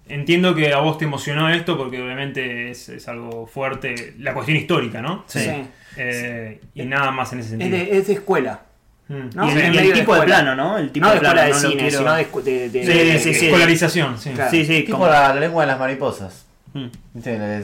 Entiendo 0.07 0.53
que 0.55 0.73
a 0.73 0.79
vos 0.79 0.97
te 0.97 1.05
emocionó 1.05 1.49
esto 1.49 1.77
porque 1.77 2.01
obviamente 2.01 2.69
es, 2.71 2.89
es 2.89 3.07
algo 3.07 3.47
fuerte, 3.47 4.13
la 4.19 4.33
cuestión 4.33 4.57
histórica, 4.57 5.01
¿no? 5.01 5.23
Sí. 5.27 5.49
Eh, 5.97 6.59
y 6.73 6.83
nada 6.83 7.11
más 7.11 7.31
en 7.33 7.39
ese 7.39 7.53
Es 7.55 7.59
sentido. 7.59 7.77
de, 7.77 7.97
es 7.97 8.07
de 8.07 8.13
escuela. 8.13 8.63
Mm. 9.09 9.29
¿no? 9.35 9.47
y 9.47 9.51
el, 9.51 9.57
En 9.57 9.63
y 9.63 9.67
el 9.67 9.73
medio 9.75 9.93
de 9.93 9.99
tipo 9.99 10.13
de 10.13 10.19
escuela. 10.21 10.25
plano, 10.25 10.55
¿no? 10.55 10.77
El 10.77 10.91
tipo 10.91 11.05
No 11.07 11.13
de 11.13 11.19
plano, 11.19 11.39
escuela 11.41 11.45
de 11.57 11.63
no 11.63 11.69
cine, 11.69 11.81
quiero- 11.83 11.97
sino 11.99 12.13
de, 12.13 12.31
escu- 12.31 12.43
de, 12.43 12.69
de- 12.69 12.81
Sí, 12.85 12.87
de- 12.93 13.19
sí, 13.19 13.33
sí. 13.33 13.45
Escolarización, 13.47 14.17
sí. 14.17 14.29
Claro. 14.31 14.51
Sí, 14.51 14.65
sí, 14.65 14.83
Tipo 14.83 14.97
como- 14.97 15.09
la, 15.09 15.33
la 15.33 15.39
lengua 15.41 15.63
de 15.63 15.67
las 15.67 15.79
mariposas. 15.79 16.45
Mm. 16.75 16.87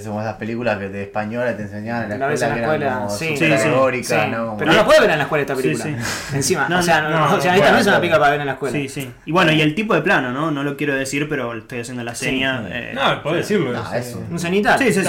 Como 0.05 0.21
esas 0.21 0.35
películas 0.35 0.77
que 0.77 0.87
de 0.89 1.01
española 1.01 1.57
te 1.57 1.63
enseñaban 1.63 2.11
en 2.11 2.19
la 2.19 2.27
vez 2.27 2.39
en 2.43 2.49
escuela, 2.49 2.67
la 2.67 2.75
eran 2.75 2.81
escuela, 2.85 2.95
como 3.07 3.09
sí, 3.17 3.25
sí, 3.37 4.03
sí. 4.03 4.15
¿no? 4.29 4.45
Como- 4.45 4.57
Pero 4.57 4.71
no 4.71 4.77
la 4.77 4.85
puede 4.85 4.99
ver 5.01 5.09
en 5.09 5.17
la 5.17 5.23
escuela 5.23 5.41
esta 5.41 5.55
película. 5.55 5.83
sí. 5.83 5.95
Encima, 6.35 6.69
No, 6.69 6.77
o 6.77 6.81
sea, 6.83 7.01
no, 7.01 7.09
no, 7.09 7.19
no, 7.29 7.35
o 7.35 7.41
sea, 7.41 7.55
esta 7.55 7.71
no 7.71 7.77
es 7.79 7.87
una 7.87 7.97
película 7.97 8.19
para 8.19 8.31
ver 8.33 8.41
en 8.41 8.45
la 8.45 8.51
escuela. 8.53 8.77
Sí, 8.77 8.87
sí. 8.87 9.11
Y 9.25 9.31
bueno, 9.31 9.51
y 9.51 9.61
el 9.61 9.73
tipo 9.73 9.95
de 9.95 10.01
plano, 10.01 10.31
¿no? 10.31 10.51
No 10.51 10.61
lo 10.61 10.77
quiero 10.77 10.93
decir, 10.93 11.27
pero 11.27 11.55
estoy 11.55 11.79
haciendo 11.79 12.03
la 12.03 12.13
seña. 12.13 12.59
Sí. 12.61 12.67
eh, 12.71 12.91
No, 12.93 13.23
podés 13.23 13.47
decirlo. 13.47 13.73
No, 13.73 13.93
eh, 13.95 14.03
¿Un 14.29 14.37
cenital? 14.37 14.77
Sí, 14.77 14.93
sí, 14.93 15.01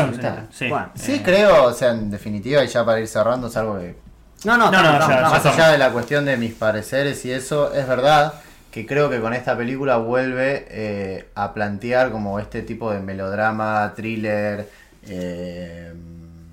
sí. 0.50 0.70
Sí, 0.94 1.20
creo, 1.22 1.64
o 1.64 1.72
sea, 1.74 1.90
en 1.90 2.10
definitiva, 2.10 2.64
y 2.64 2.68
ya 2.68 2.82
para 2.84 3.00
ir 3.00 3.06
cerrando, 3.08 3.48
es 3.48 3.56
algo 3.58 3.78
que 3.78 3.96
No, 4.44 4.56
no, 4.56 4.70
No, 4.70 4.82
no, 4.82 4.92
no, 4.92 4.98
no, 5.00 5.08
ya- 5.08 5.20
no. 5.22 5.30
Más 5.30 5.46
allá 5.46 5.68
de 5.70 5.78
la 5.78 5.90
cuestión 5.92 6.24
de 6.24 6.36
mis 6.36 6.54
pareceres 6.54 7.24
y 7.24 7.32
eso, 7.32 7.74
es 7.74 7.86
verdad 7.86 8.34
que 8.70 8.86
creo 8.86 9.10
que 9.10 9.20
con 9.20 9.34
esta 9.34 9.56
película 9.56 9.96
vuelve 9.96 10.66
eh, 10.70 11.28
a 11.34 11.52
plantear 11.52 12.10
como 12.10 12.38
este 12.38 12.62
tipo 12.62 12.90
de 12.92 13.00
melodrama, 13.00 13.92
thriller, 13.94 14.68
eh, 15.06 15.92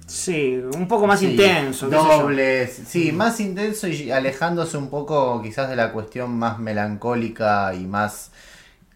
Sí, 0.07 0.55
un 0.73 0.87
poco 0.87 1.05
más 1.05 1.19
sí, 1.19 1.31
intenso. 1.31 1.89
dobles, 1.89 2.81
sí, 2.87 3.11
más 3.11 3.39
intenso 3.41 3.87
y 3.89 4.09
alejándose 4.09 4.77
un 4.77 4.89
poco 4.89 5.41
quizás 5.41 5.69
de 5.69 5.75
la 5.75 5.91
cuestión 5.91 6.31
más 6.37 6.59
melancólica 6.59 7.73
y 7.73 7.85
más 7.85 8.31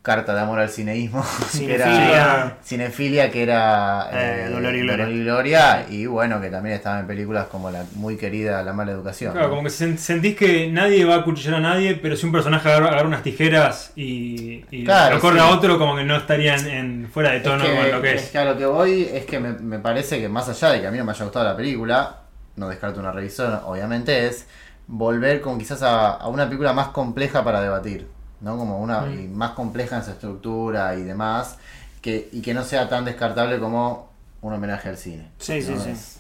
carta 0.02 0.34
de 0.34 0.42
amor 0.42 0.60
al 0.60 0.70
cineísmo, 0.70 1.24
que 1.58 1.76
era 1.76 1.86
Cinefilia. 1.86 2.58
cinefilia, 2.64 3.32
que 3.32 3.44
era 3.44 4.10
Eh, 4.12 4.50
Dolor 4.52 4.74
y 4.76 4.82
Gloria. 4.82 5.06
Gloria, 5.08 5.86
y 5.90 6.08
bueno, 6.08 6.42
que 6.42 6.50
también 6.50 6.76
estaba 6.76 7.00
en 7.00 7.06
películas 7.08 7.46
como 7.48 7.70
la 7.70 7.86
muy 7.96 8.18
querida 8.18 8.64
La 8.64 8.74
mala 8.74 8.92
educación. 8.94 9.32
Claro, 9.34 9.48
¿no? 9.50 9.56
como 9.56 9.64
que 9.64 9.70
sen- 9.70 9.98
sentís 9.98 10.36
que 10.36 10.70
nadie 10.72 11.06
va 11.06 11.18
a 11.18 11.24
cuchillar 11.24 11.54
a 11.56 11.60
nadie, 11.60 11.96
pero 11.96 12.16
si 12.16 12.26
un 12.26 12.32
personaje 12.32 12.68
agarra, 12.68 12.88
agarra 12.88 13.08
unas 13.08 13.22
tijeras 13.22 13.92
y, 13.96 14.66
y 14.72 14.86
Claro, 14.86 15.16
lo 15.16 15.22
corre 15.22 15.40
sí. 15.40 15.46
a 15.46 15.50
otro, 15.50 15.78
como 15.78 15.96
que 15.96 16.04
no 16.04 16.16
estarían 16.18 16.66
en, 16.68 17.08
fuera 17.12 17.32
de 17.32 17.42
tono 17.42 17.64
es 17.64 17.70
que, 17.70 17.78
con 17.78 17.92
lo 17.92 18.02
que 18.02 18.14
es 18.16 18.24
es. 18.24 18.30
que 18.32 18.38
a 18.40 18.46
lo 18.46 18.58
que 18.58 18.66
voy 18.66 19.04
es 19.14 19.26
que 19.26 19.40
me, 19.40 19.54
me 19.54 19.78
parece 19.78 20.20
que 20.20 20.28
más 20.30 20.50
allá 20.50 20.70
de 20.72 20.82
que 20.82 20.88
a 20.88 20.92
mí 20.92 20.98
no 20.98 21.06
me 21.06 21.12
haya 21.12 21.24
gustado 21.26 21.46
la 21.46 21.56
película, 21.56 22.22
no 22.56 22.68
descarto 22.70 23.00
una 23.00 23.12
revisión, 23.12 23.60
obviamente, 23.66 24.26
es 24.28 24.48
volver 24.88 25.42
como 25.42 25.60
quizás 25.60 25.84
a, 25.84 26.10
a 26.14 26.28
una 26.28 26.46
película 26.46 26.74
más 26.74 26.88
compleja 26.88 27.44
para 27.44 27.62
debatir, 27.62 28.08
¿no? 28.42 28.58
Como 28.58 28.80
una 28.80 29.02
Mm. 29.02 29.20
y 29.20 29.28
más 29.28 29.52
compleja 29.52 29.98
en 29.98 30.04
su 30.04 30.12
estructura 30.12 30.96
y 30.96 31.04
demás, 31.04 31.58
que, 32.02 32.30
y 32.32 32.42
que 32.42 32.54
no 32.54 32.64
sea 32.64 32.90
tan 32.90 33.06
descartable 33.06 33.60
como 33.60 34.10
un 34.42 34.54
homenaje 34.54 34.90
al 34.90 34.98
cine. 34.98 35.30
Sí, 35.40 35.62
sí, 35.62 35.74
¿no? 35.76 35.82
sí. 35.84 35.90
Es, 35.92 36.18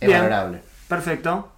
es 0.00 0.10
valorable. 0.10 0.62
Perfecto. 0.88 1.50